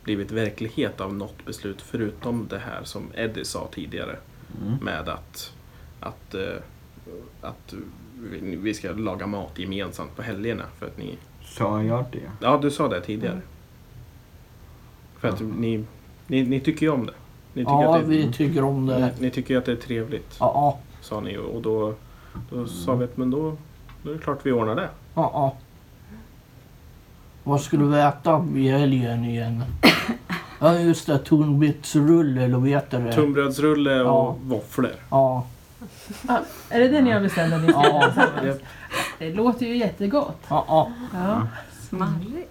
blivit 0.03 0.31
verklighet 0.31 1.01
av 1.01 1.13
något 1.13 1.45
beslut 1.45 1.81
förutom 1.81 2.47
det 2.49 2.59
här 2.59 2.83
som 2.83 3.03
Eddie 3.15 3.45
sa 3.45 3.67
tidigare 3.73 4.17
Mm. 4.61 4.77
med 4.81 5.09
att, 5.09 5.53
att, 5.99 6.33
eh, 6.35 6.41
att 7.41 7.73
vi- 8.41 8.73
ska 8.73 8.91
laga 8.91 9.27
mat 9.27 9.59
gemensamt 9.59 10.15
på 10.15 10.21
helgerna 10.21 10.63
för 10.79 10.85
att 10.85 10.97
ni 10.97 11.17
Sa 11.45 11.83
jag 11.83 12.05
det? 12.11 12.19
Ja, 12.41 12.59
du 12.61 12.71
sa 12.71 12.87
det 12.87 13.01
tidigare. 13.01 13.41
För 15.19 15.27
att 15.27 15.41
ni, 15.41 15.85
ni, 16.27 16.43
ni 16.43 16.59
tycker 16.59 16.85
ju 16.85 16.91
om 16.91 17.05
det. 17.05 17.13
Ni 17.53 17.61
tycker, 17.61 17.71
Ja, 17.71 17.95
att 17.95 18.01
det, 18.01 18.07
vi 18.07 18.33
tycker 18.33 18.63
om 18.63 18.85
ni, 18.85 18.93
det. 18.93 19.11
ni 19.19 19.29
tycker 19.31 19.57
att 19.57 19.65
det 19.65 19.71
är 19.71 19.75
trevligt, 19.75 20.35
Ja, 20.39 20.51
ja, 20.55 20.79
sa 21.01 21.19
ni. 21.19 21.37
Och 21.37 21.61
då, 21.61 21.93
då 22.49 22.67
sa 22.67 22.95
vi 22.95 23.03
att 23.05 23.17
men 23.17 23.31
då, 23.31 23.57
då 24.03 24.09
är 24.09 24.13
det 24.13 24.19
klart 24.19 24.39
vi 24.43 24.51
ordnar 24.51 24.75
det. 24.75 24.89
ja. 25.15 25.31
ja. 25.33 25.55
Vad 27.43 27.61
skulle 27.61 27.83
vi 27.83 27.99
äta 27.99 28.45
i 28.55 28.67
helgen 28.67 29.25
igen? 29.25 29.63
Ja, 30.59 30.79
just 30.79 31.07
det. 31.07 31.17
Tunnbitsrulle, 31.19 32.43
eller 32.43 32.57
vad 32.57 32.69
heter 32.69 32.99
det? 32.99 33.13
Tunnbrödsrulle 33.13 34.01
och 34.01 34.07
Ja. 34.07 34.35
våfflor. 34.43 34.91
Ja, 35.09 35.45
Ah, 36.27 36.39
är 36.69 36.79
det 36.79 36.87
det 36.87 37.19
bestämt 37.19 37.53
att 37.53 37.61
ni 37.61 37.69
ska 37.69 37.83
Ja. 37.83 38.11
Japp. 38.45 38.61
Det 39.19 39.33
låter 39.33 39.65
ju 39.65 39.77
jättegott. 39.77 40.41
ja, 40.49 40.65
ja. 40.67 40.91
Ja. 41.13 41.47
Smarrigt. 41.89 42.49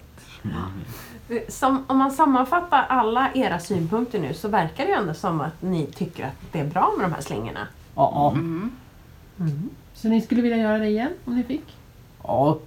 Som, 1.47 1.85
om 1.87 1.97
man 1.97 2.11
sammanfattar 2.11 2.85
alla 2.89 3.29
era 3.33 3.59
synpunkter 3.59 4.19
nu 4.19 4.33
så 4.33 4.47
verkar 4.47 4.83
det 4.85 4.89
ju 4.89 4.95
ändå 4.97 5.13
som 5.13 5.41
att 5.41 5.61
ni 5.61 5.85
tycker 5.85 6.25
att 6.25 6.51
det 6.51 6.59
är 6.59 6.65
bra 6.65 6.93
med 6.97 7.05
de 7.09 7.13
här 7.13 7.21
slingorna. 7.21 7.67
ja, 7.95 8.11
ja. 8.15 8.31
Mm. 8.31 9.69
Så 9.93 10.07
ni 10.07 10.21
skulle 10.21 10.41
vilja 10.41 10.57
göra 10.57 10.77
det 10.77 10.87
igen 10.87 11.11
om 11.25 11.35
ni 11.35 11.43
fick? 11.43 11.77
ja. 12.23 12.57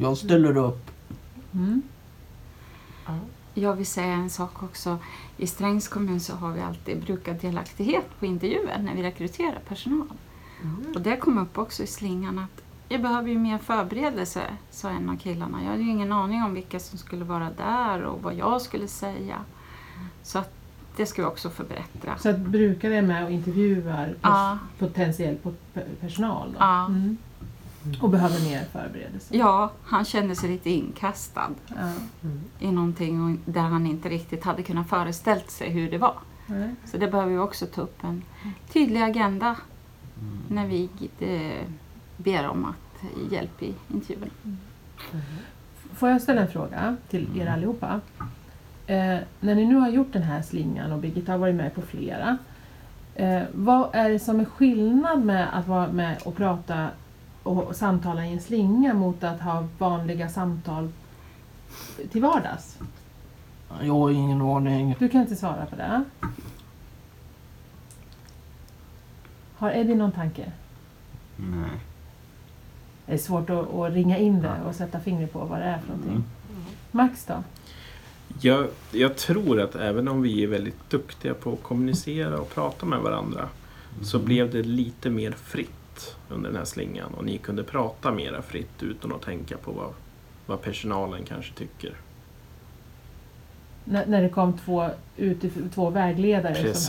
Jag 0.00 0.16
ställer 0.16 0.56
upp. 0.56 0.90
Mm. 1.54 1.82
Jag 3.58 3.74
vill 3.76 3.86
säga 3.86 4.12
en 4.12 4.30
sak 4.30 4.62
också. 4.62 4.98
I 5.36 5.46
Strängs 5.46 5.88
kommun 5.88 6.20
så 6.20 6.34
har 6.36 6.52
vi 6.52 6.60
alltid 6.60 7.02
brukardelaktighet 7.04 8.06
på 8.20 8.26
intervjuer 8.26 8.78
när 8.78 8.94
vi 8.94 9.02
rekryterar 9.02 9.58
personal. 9.68 10.08
Och 10.94 11.00
det 11.00 11.16
kom 11.16 11.38
upp 11.38 11.58
också 11.58 11.82
i 11.82 11.86
slingan 11.86 12.38
att 12.38 12.62
jag 12.88 13.02
behöver 13.02 13.28
ju 13.28 13.38
mer 13.38 13.58
förberedelse, 13.58 14.42
sa 14.70 14.90
en 14.90 15.08
av 15.10 15.16
killarna. 15.16 15.62
Jag 15.62 15.70
hade 15.70 15.82
ju 15.82 15.90
ingen 15.90 16.12
aning 16.12 16.42
om 16.42 16.54
vilka 16.54 16.80
som 16.80 16.98
skulle 16.98 17.24
vara 17.24 17.50
där 17.56 18.02
och 18.02 18.22
vad 18.22 18.34
jag 18.34 18.62
skulle 18.62 18.88
säga. 18.88 19.36
Så 20.22 20.38
att 20.38 20.54
det 20.96 21.06
ska 21.06 21.22
vi 21.22 21.28
också 21.28 21.50
förbättra. 21.50 22.18
Så 22.18 22.28
att 22.28 22.38
brukare 22.38 22.96
är 22.96 23.02
med 23.02 23.24
och 23.24 23.30
intervjuar 23.30 24.14
Ja. 24.22 24.58
potentiell 24.78 25.36
po- 25.42 25.84
personal 26.00 26.48
då? 26.52 26.56
Ja. 26.58 26.86
Mm. 26.86 27.16
Och 28.00 28.10
behöver 28.10 28.40
mer 28.50 28.64
förberedelse? 28.72 29.36
Ja, 29.36 29.70
han 29.84 30.04
kände 30.04 30.36
sig 30.36 30.48
lite 30.50 30.70
inkastad 30.70 31.50
Ja. 31.68 31.92
i 32.58 32.72
någonting 32.72 33.40
där 33.44 33.60
han 33.60 33.86
inte 33.86 34.08
riktigt 34.08 34.44
hade 34.44 34.62
kunnat 34.62 34.88
föreställt 34.88 35.50
sig 35.50 35.70
hur 35.70 35.90
det 35.90 35.98
var. 35.98 36.14
Nej. 36.46 36.74
Så 36.84 36.96
det 36.96 37.08
behöver 37.08 37.32
vi 37.32 37.38
också 37.38 37.66
ta 37.66 37.80
upp 37.80 38.04
en 38.04 38.22
tydlig 38.72 39.02
agenda 39.02 39.56
när 40.48 40.66
vi 40.66 40.88
eh, 41.18 41.68
ber 42.16 42.48
om 42.48 42.64
att 42.64 43.32
hjälp 43.32 43.62
i 43.62 43.74
intervjun. 43.88 44.30
Får 45.92 46.08
jag 46.08 46.22
ställa 46.22 46.40
en 46.40 46.48
fråga 46.48 46.96
till 47.08 47.40
er 47.40 47.46
allihopa? 47.46 48.00
Eh, 48.86 49.18
när 49.40 49.54
ni 49.54 49.64
nu 49.64 49.74
har 49.74 49.88
gjort 49.88 50.12
den 50.12 50.22
här 50.22 50.42
slingan 50.42 50.92
och 50.92 50.98
Birgitta 50.98 51.32
har 51.32 51.38
varit 51.38 51.54
med 51.54 51.74
på 51.74 51.82
flera. 51.82 52.38
Eh, 53.14 53.42
vad 53.52 53.88
är 53.92 54.10
det 54.10 54.18
som 54.18 54.40
är 54.40 54.44
skillnad 54.44 55.24
med 55.24 55.58
att 55.58 55.66
vara 55.66 55.92
med 55.92 56.18
och 56.24 56.36
prata 56.36 56.88
och 57.48 57.76
samtala 57.76 58.26
i 58.26 58.32
en 58.32 58.40
slinga 58.40 58.94
mot 58.94 59.24
att 59.24 59.40
ha 59.40 59.68
vanliga 59.78 60.28
samtal 60.28 60.92
till 62.10 62.22
vardags? 62.22 62.78
Jag 63.82 63.92
har 63.92 64.10
ingen 64.10 64.42
aning. 64.42 64.96
Du 64.98 65.08
kan 65.08 65.20
inte 65.20 65.36
svara 65.36 65.66
på 65.66 65.76
det. 65.76 66.04
Har 69.56 69.70
Eddie 69.70 69.94
någon 69.94 70.12
tanke? 70.12 70.52
Nej. 71.36 71.80
Det 73.06 73.14
är 73.14 73.18
svårt 73.18 73.50
att, 73.50 73.74
att 73.74 73.92
ringa 73.92 74.18
in 74.18 74.42
det 74.42 74.54
och 74.68 74.74
sätta 74.74 75.00
fingret 75.00 75.32
på 75.32 75.38
vad 75.38 75.58
det 75.58 75.64
är 75.64 75.78
för 75.78 75.88
någonting. 75.88 76.12
Mm. 76.12 76.24
Max 76.90 77.24
då? 77.24 77.42
Jag, 78.40 78.68
jag 78.92 79.16
tror 79.16 79.60
att 79.60 79.74
även 79.74 80.08
om 80.08 80.22
vi 80.22 80.42
är 80.42 80.46
väldigt 80.46 80.90
duktiga 80.90 81.34
på 81.34 81.52
att 81.52 81.62
kommunicera 81.62 82.38
och 82.38 82.54
prata 82.54 82.86
med 82.86 82.98
varandra 82.98 83.48
så 84.02 84.18
blev 84.18 84.50
det 84.50 84.62
lite 84.62 85.10
mer 85.10 85.32
fritt 85.32 85.87
under 86.28 86.48
den 86.50 86.58
här 86.58 86.64
slingan 86.64 87.14
och 87.14 87.24
ni 87.24 87.38
kunde 87.38 87.64
prata 87.64 88.12
mera 88.12 88.42
fritt 88.42 88.82
utan 88.82 89.12
att 89.12 89.22
tänka 89.22 89.56
på 89.56 89.72
vad, 89.72 89.92
vad 90.46 90.62
personalen 90.62 91.24
kanske 91.24 91.54
tycker. 91.54 91.94
När, 93.84 94.06
när 94.06 94.22
det 94.22 94.28
kom 94.28 94.58
två, 94.58 94.88
utif- 95.16 95.68
två 95.74 95.90
vägledare 95.90 96.54
som 96.54 96.64
Precis. 96.64 96.88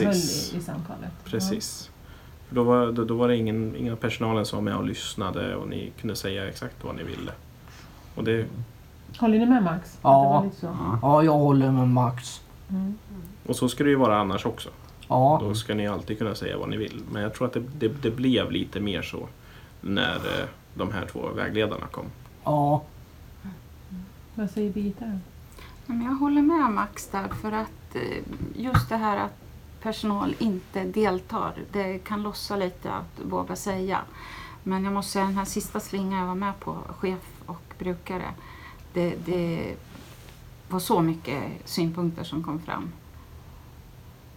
höll 0.51 0.57
i, 0.57 0.61
i 0.61 0.65
samtalet. 0.65 1.11
Precis. 1.25 1.91
För 2.47 2.55
då 2.55 2.63
var, 2.63 2.91
då, 2.91 3.03
då 3.05 3.15
var 3.15 3.27
det 3.27 3.35
ingen, 3.37 3.75
ingen 3.75 3.93
av 3.93 3.97
personalen 3.97 4.45
som 4.45 4.57
var 4.57 4.63
med 4.63 4.75
och 4.75 4.85
lyssnade 4.85 5.55
och 5.55 5.67
ni 5.67 5.91
kunde 6.01 6.15
säga 6.15 6.47
exakt 6.47 6.75
vad 6.83 6.95
ni 6.95 7.03
ville. 7.03 7.31
Och 8.15 8.23
det, 8.23 8.31
Ja. 8.31 8.45
Håller 9.19 9.39
ni 9.39 9.45
med 9.45 9.63
Max? 9.63 9.93
Att 9.95 9.99
Ja. 10.03 10.23
det 10.23 10.27
var 10.39 10.43
lite 10.45 10.55
så? 10.57 10.65
Ja. 10.65 10.99
Ja, 11.01 11.23
jag 11.23 11.33
håller 11.33 11.71
med 11.71 11.87
Max. 11.87 12.41
Mm. 12.69 12.97
och 13.47 13.55
så 13.55 13.69
ska 13.69 13.83
det 13.83 13.89
ju 13.89 13.95
vara 13.95 14.17
annars 14.19 14.45
också. 14.45 14.69
Ja, 15.09 15.39
Då 15.43 15.55
ska 15.55 15.75
ni 15.75 15.87
alltid 15.87 16.17
kunna 16.17 16.35
säga 16.35 16.57
vad 16.57 16.69
ni 16.69 16.77
vill. 16.77 17.01
Men 17.11 17.21
jag 17.21 17.33
tror 17.33 17.47
att 17.47 17.53
det, 17.53 17.63
det, 17.79 17.87
det 17.87 18.11
blev 18.11 18.51
lite 18.51 18.79
mer 18.79 19.01
så 19.01 19.27
när 19.81 20.15
eh, 20.15 20.45
de 20.73 20.91
här 20.91 21.05
två 21.05 21.29
vägledarna 21.35 21.87
kom. 21.87 22.05
ja. 22.43 22.83
Vad 24.35 24.51
säger 24.51 24.73
Birgitta 24.73 25.19
jag 25.87 26.15
håller 26.15 26.41
med 26.41 26.71
Max 26.71 27.07
där 27.07 27.27
för 27.27 27.51
att 27.51 27.95
eh, 27.95 28.23
just 28.55 28.89
det 28.89 28.97
här 28.97 29.17
att 29.17 29.33
personal 29.81 30.35
inte 30.39 30.83
deltar, 30.83 31.53
det 31.71 31.99
kan 31.99 32.23
lossa 32.23 32.55
lite 32.55 32.91
att 32.91 33.19
våga 33.23 33.55
säga. 33.55 34.01
Men 34.63 34.83
jag 34.83 34.93
måste 34.93 35.11
säga 35.11 35.25
den 35.25 35.37
här 35.37 35.45
sista 35.45 35.79
slingan 35.79 36.19
jag 36.19 36.27
var 36.27 36.35
med 36.35 36.59
på, 36.59 36.73
chef 36.73 37.41
och 37.45 37.73
brukare, 37.79 38.33
det, 38.93 39.15
det 39.25 39.75
var 40.69 40.79
så 40.79 41.01
mycket 41.01 41.43
synpunkter 41.65 42.23
som 42.23 42.43
kom 42.43 42.59
fram. 42.59 42.91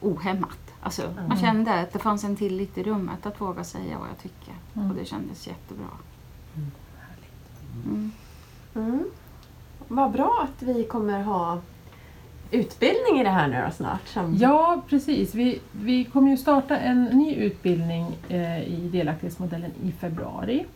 Ohämmat. 0.01 0.62
Alltså, 0.85 1.03
Man 1.17 1.25
Mm. 1.25 1.39
kände 1.39 1.81
att 1.81 1.93
det 1.93 1.99
fanns 1.99 2.25
en 2.25 2.37
tillit 2.37 2.79
i 2.79 2.83
rummet 2.83 3.27
att 3.27 3.41
våga 3.41 3.65
säga 3.65 3.99
vad 3.99 4.09
jag 4.09 4.19
tycker. 4.19 4.55
Mm. 4.77 4.91
Och 4.91 4.97
det 4.97 5.05
kändes 5.05 5.47
jättebra. 5.47 5.87
Mm. 7.87 8.13
Mm. 8.75 9.05
Vad 9.89 10.11
bra 10.11 10.43
att 10.49 10.63
vi 10.63 10.85
kommer 10.85 11.23
ha 11.23 11.59
utbildning 12.51 13.21
i 13.21 13.25
det 13.25 13.31
här 13.31 13.49
nu 13.49 13.63
då 13.67 13.71
snart. 13.73 14.09
Som... 14.09 14.35
Ja, 14.37 14.83
precis. 14.89 15.35
Vi, 15.35 15.61
vi 15.73 16.05
kommer 16.05 16.31
ju 16.31 16.37
starta 16.37 16.79
en 16.79 17.05
ny 17.05 17.35
utbildning 17.35 18.07
eh, 18.29 18.63
i 18.63 18.89
delaktighetsmodellen 18.93 19.71
i 19.85 19.93
februari. 19.93 20.67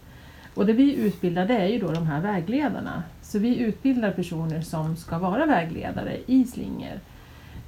Och 0.54 0.66
det 0.66 0.72
vi 0.72 0.94
utbildar 0.94 1.46
det 1.46 1.56
är 1.56 1.66
ju 1.66 1.78
då 1.78 1.92
de 1.92 2.06
här 2.06 2.20
vägledarna. 2.20 3.02
Så 3.22 3.38
vi 3.38 3.56
utbildar 3.58 4.10
personer 4.10 4.60
som 4.60 4.96
ska 4.96 5.18
vara 5.18 5.46
vägledare 5.46 6.18
i 6.26 6.44
slingor. 6.44 7.00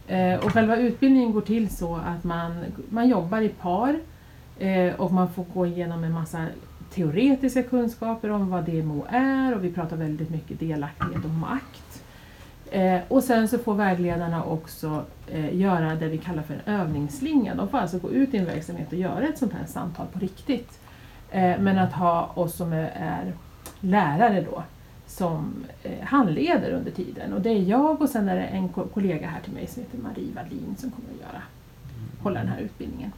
Eh, 0.09 0.38
och 0.38 0.53
själva 0.53 0.77
utbildningen 0.77 1.33
går 1.33 1.40
till 1.40 1.77
så 1.77 1.97
att 1.97 2.25
man, 2.25 2.64
man 2.88 3.09
jobbar 3.09 3.40
i 3.40 3.49
par 3.49 3.97
eh, 4.59 4.94
och 4.94 5.12
man 5.12 5.33
får 5.33 5.44
gå 5.55 5.66
igenom 5.66 6.05
en 6.05 6.12
massa 6.12 6.47
teoretiska 6.90 7.62
kunskaper 7.62 8.31
om 8.31 8.51
vad 8.51 8.64
DMO 8.64 9.07
är 9.09 9.55
och 9.55 9.64
vi 9.64 9.73
pratar 9.73 9.97
väldigt 9.97 10.31
mycket 10.31 10.61
delaktighet 10.61 11.25
och 11.25 11.31
makt. 11.31 12.03
Eh, 12.71 13.01
och 13.09 13.25
sen 13.25 13.49
så 13.49 13.59
får 13.59 13.75
vägledarna 13.75 14.44
också 14.44 15.05
göra 15.53 15.94
det 15.94 16.09
vi 16.09 16.18
kallar 16.18 16.42
för 16.42 16.55
en 16.55 16.75
övningsslinga. 16.75 17.55
De 17.55 17.68
får 17.68 17.79
alltså 17.79 17.99
gå 17.99 18.11
ut 18.11 18.35
i 18.35 18.37
en 18.37 18.44
verksamhet 18.44 18.92
och 18.92 18.99
göra 18.99 19.29
ett 19.29 19.38
sånt 19.38 19.53
här 19.53 19.66
samtal 19.66 20.07
på 20.12 20.18
riktigt. 20.18 20.81
Men 21.33 21.79
att 21.79 21.92
ha 21.92 22.33
oss 22.35 22.55
som 22.57 22.73
är 22.73 23.33
lärare 23.81 24.44
då 24.51 24.62
som 25.09 25.55
eh, 25.83 26.05
handleder 26.05 26.73
under 26.73 26.90
tiden. 26.90 27.33
Och 27.33 27.40
det 27.40 27.51
är 27.51 27.62
jag 27.62 28.03
och 28.03 28.09
sen 28.09 28.29
är 28.29 28.37
det 28.37 28.42
en 28.42 28.68
ko- 28.68 28.87
kollega 28.94 29.29
här 29.29 29.40
till 29.40 29.53
mig 29.53 29.66
som 29.66 29.83
heter 29.83 29.99
Marie 29.99 30.33
Wallin 30.35 30.75
som 30.79 30.90
kommer 30.90 31.09
att 31.11 31.21
göra, 31.21 31.42
hålla 32.23 32.40
den 32.40 32.49
här 32.49 32.61
utbildningen. 32.61 33.12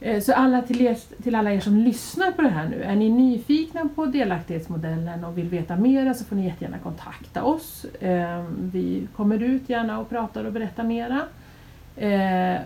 Eh, 0.00 0.20
Så 0.22 0.32
alla 0.34 0.62
till, 0.62 0.80
er, 0.80 0.96
till 1.22 1.34
alla 1.34 1.52
er 1.52 1.60
som 1.60 1.76
lyssnar 1.76 2.30
på 2.32 2.42
det 2.42 2.48
här 2.48 2.68
nu, 2.68 2.82
är 2.82 2.96
ni 2.96 3.08
nyfikna 3.10 3.88
på 3.94 4.06
delaktighetsmodellen 4.06 5.24
och 5.24 5.38
vill 5.38 5.48
veta 5.48 5.76
mera 5.76 6.14
så 6.14 6.24
får 6.24 6.36
ni 6.36 6.44
jättegärna 6.46 6.78
kontakta 6.78 7.42
oss. 7.44 7.84
Eh, 7.84 8.44
Vi 8.58 9.08
kommer 9.16 9.42
ut 9.42 9.68
gärna 9.68 9.98
och 10.00 10.08
pratar 10.08 10.44
och 10.44 10.52
berättar 10.52 10.84
mera. 10.84 11.22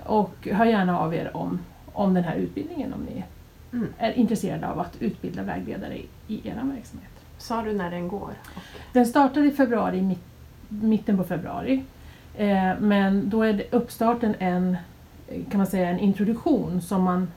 Och 0.07 0.49
hör 0.53 0.65
gärna 0.65 0.99
av 0.99 1.15
er 1.15 1.37
om, 1.37 1.59
om 1.93 2.15
den 2.15 2.25
här 2.25 2.37
utbildningen 2.37 2.93
om 2.93 3.01
ni 3.15 3.25
Mm. 3.73 3.87
är 3.99 4.13
intresserade 4.13 4.69
av 4.69 4.81
att 4.81 4.97
utbilda 5.03 5.43
vägledare 5.43 5.97
i, 5.99 6.07
i 6.29 6.49
er 6.49 6.55
verksamhet. 6.55 7.11
Sa 7.39 7.63
du 7.63 7.73
när 7.73 7.91
den 7.91 8.09
går? 8.09 8.31
Den 8.93 9.07
startade 9.07 9.47
i 9.47 9.51
februari, 9.51 10.03
mitt, 10.03 10.23
mitten 10.69 11.17
på 11.17 11.25
februari. 11.25 11.85
Eh, 12.37 12.73
men 12.81 13.31
då 13.31 13.43
är 13.43 13.53
det 13.53 13.73
uppstarten 13.73 14.35
en, 14.39 14.77
kan 15.51 15.59
man 15.59 15.67
säga, 15.67 15.89
en 15.89 15.99
introduktion 15.99 16.83
som 16.83 17.03
man, 17.03 17.29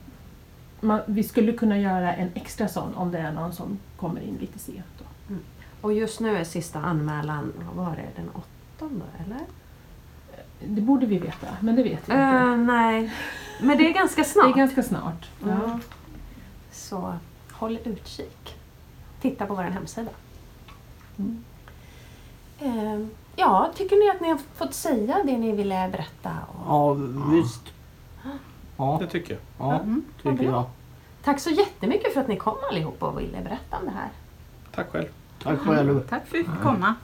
man... 0.80 1.00
Vi 1.06 1.22
skulle 1.22 1.52
kunna 1.52 1.78
göra 1.78 2.14
en 2.14 2.28
extra 2.34 2.68
sån 2.68 2.94
om 2.94 3.10
det 3.12 3.18
är 3.18 3.32
någon 3.32 3.52
som 3.52 3.78
kommer 3.96 4.20
in 4.20 4.36
lite 4.40 4.58
sent. 4.58 4.86
Då. 4.98 5.04
Och 5.80 5.92
just 5.92 6.20
nu 6.20 6.36
är 6.36 6.44
sista 6.44 6.78
anmälan, 6.78 7.52
vad 7.74 7.86
var 7.86 7.96
det, 7.96 8.22
den 8.22 8.30
åttonde 8.34 9.04
eller? 9.26 9.40
Det 10.66 10.80
borde 10.80 11.06
vi 11.06 11.18
veta, 11.18 11.46
men 11.60 11.76
det 11.76 11.82
vet 11.82 12.08
vi 12.08 12.12
inte. 12.12 12.14
Eh, 12.14 12.56
nej, 12.56 13.12
men 13.60 13.78
det 13.78 13.88
är 13.88 13.92
ganska 13.94 14.22
Det 14.22 14.28
snart. 14.28 14.46
är 14.46 14.52
ganska 14.58 14.82
snart. 14.82 15.28
Ja. 15.42 15.48
Ja. 15.48 15.78
Så 16.72 17.14
håll 17.52 17.78
utkik. 17.84 18.56
Titta 19.22 19.46
på 19.46 19.54
vår 19.54 19.62
hemsida. 19.62 20.10
Mm. 21.18 21.44
Eh, 22.60 23.06
ja, 23.36 23.72
tycker 23.76 23.96
ni 23.96 24.10
att 24.10 24.20
ni 24.20 24.28
har 24.28 24.38
fått 24.54 24.74
säga 24.74 25.18
det 25.24 25.38
ni 25.38 25.52
ville 25.52 25.88
berätta? 25.92 26.30
Och... 26.48 26.64
Ja, 26.68 26.92
visst. 27.32 27.62
Ja, 28.76 28.96
Det 29.00 29.06
tycker 29.06 29.32
jag. 29.34 29.40
ja 29.58 29.74
Mm. 29.80 30.04
tycker 30.22 30.44
jag. 30.44 30.64
Tack 31.24 31.40
så 31.40 31.50
jättemycket 31.50 32.14
för 32.14 32.20
att 32.20 32.28
ni 32.28 32.36
kom 32.36 32.56
allihopa 32.70 33.06
och 33.06 33.20
ville 33.20 33.40
berätta 33.40 33.76
om 33.78 33.84
det 33.84 33.90
här. 33.90 34.08
Tack 34.74 34.90
själv. 34.90 35.08
Tack 35.42 35.58
själv. 35.60 36.08
Tack 36.08 36.26
för 36.26 36.38
att 36.38 36.44
vi 36.44 36.50
fick 36.50 36.62
komma. 36.62 36.94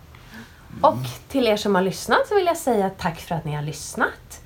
Och 0.81 0.97
till 1.29 1.47
er 1.47 1.57
som 1.57 1.75
har 1.75 1.83
lyssnat 1.83 2.27
så 2.29 2.35
vill 2.35 2.47
jag 2.47 2.57
säga 2.57 2.91
tack 2.91 3.21
för 3.21 3.35
att 3.35 3.45
ni 3.45 3.55
har 3.55 3.63
lyssnat. 3.63 4.41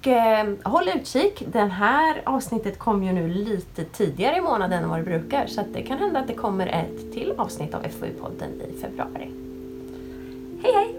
Och 0.00 0.06
eh, 0.06 0.46
håll 0.64 0.88
utkik. 0.88 1.42
Det 1.52 1.58
här 1.58 2.22
avsnittet 2.24 2.78
kom 2.78 3.04
ju 3.04 3.12
nu 3.12 3.28
lite 3.28 3.84
tidigare 3.84 4.36
i 4.36 4.40
månaden 4.40 4.82
än 4.82 4.88
vad 4.88 4.98
det 4.98 5.04
brukar. 5.04 5.46
Så 5.46 5.60
att 5.60 5.74
det 5.74 5.82
kan 5.82 5.98
hända 5.98 6.20
att 6.20 6.28
det 6.28 6.34
kommer 6.34 6.66
ett 6.66 7.12
till 7.12 7.34
avsnitt 7.38 7.74
av 7.74 7.82
FoU-podden 7.82 8.50
i 8.68 8.80
februari. 8.80 9.30
Hej 10.62 10.72
hej! 10.74 10.95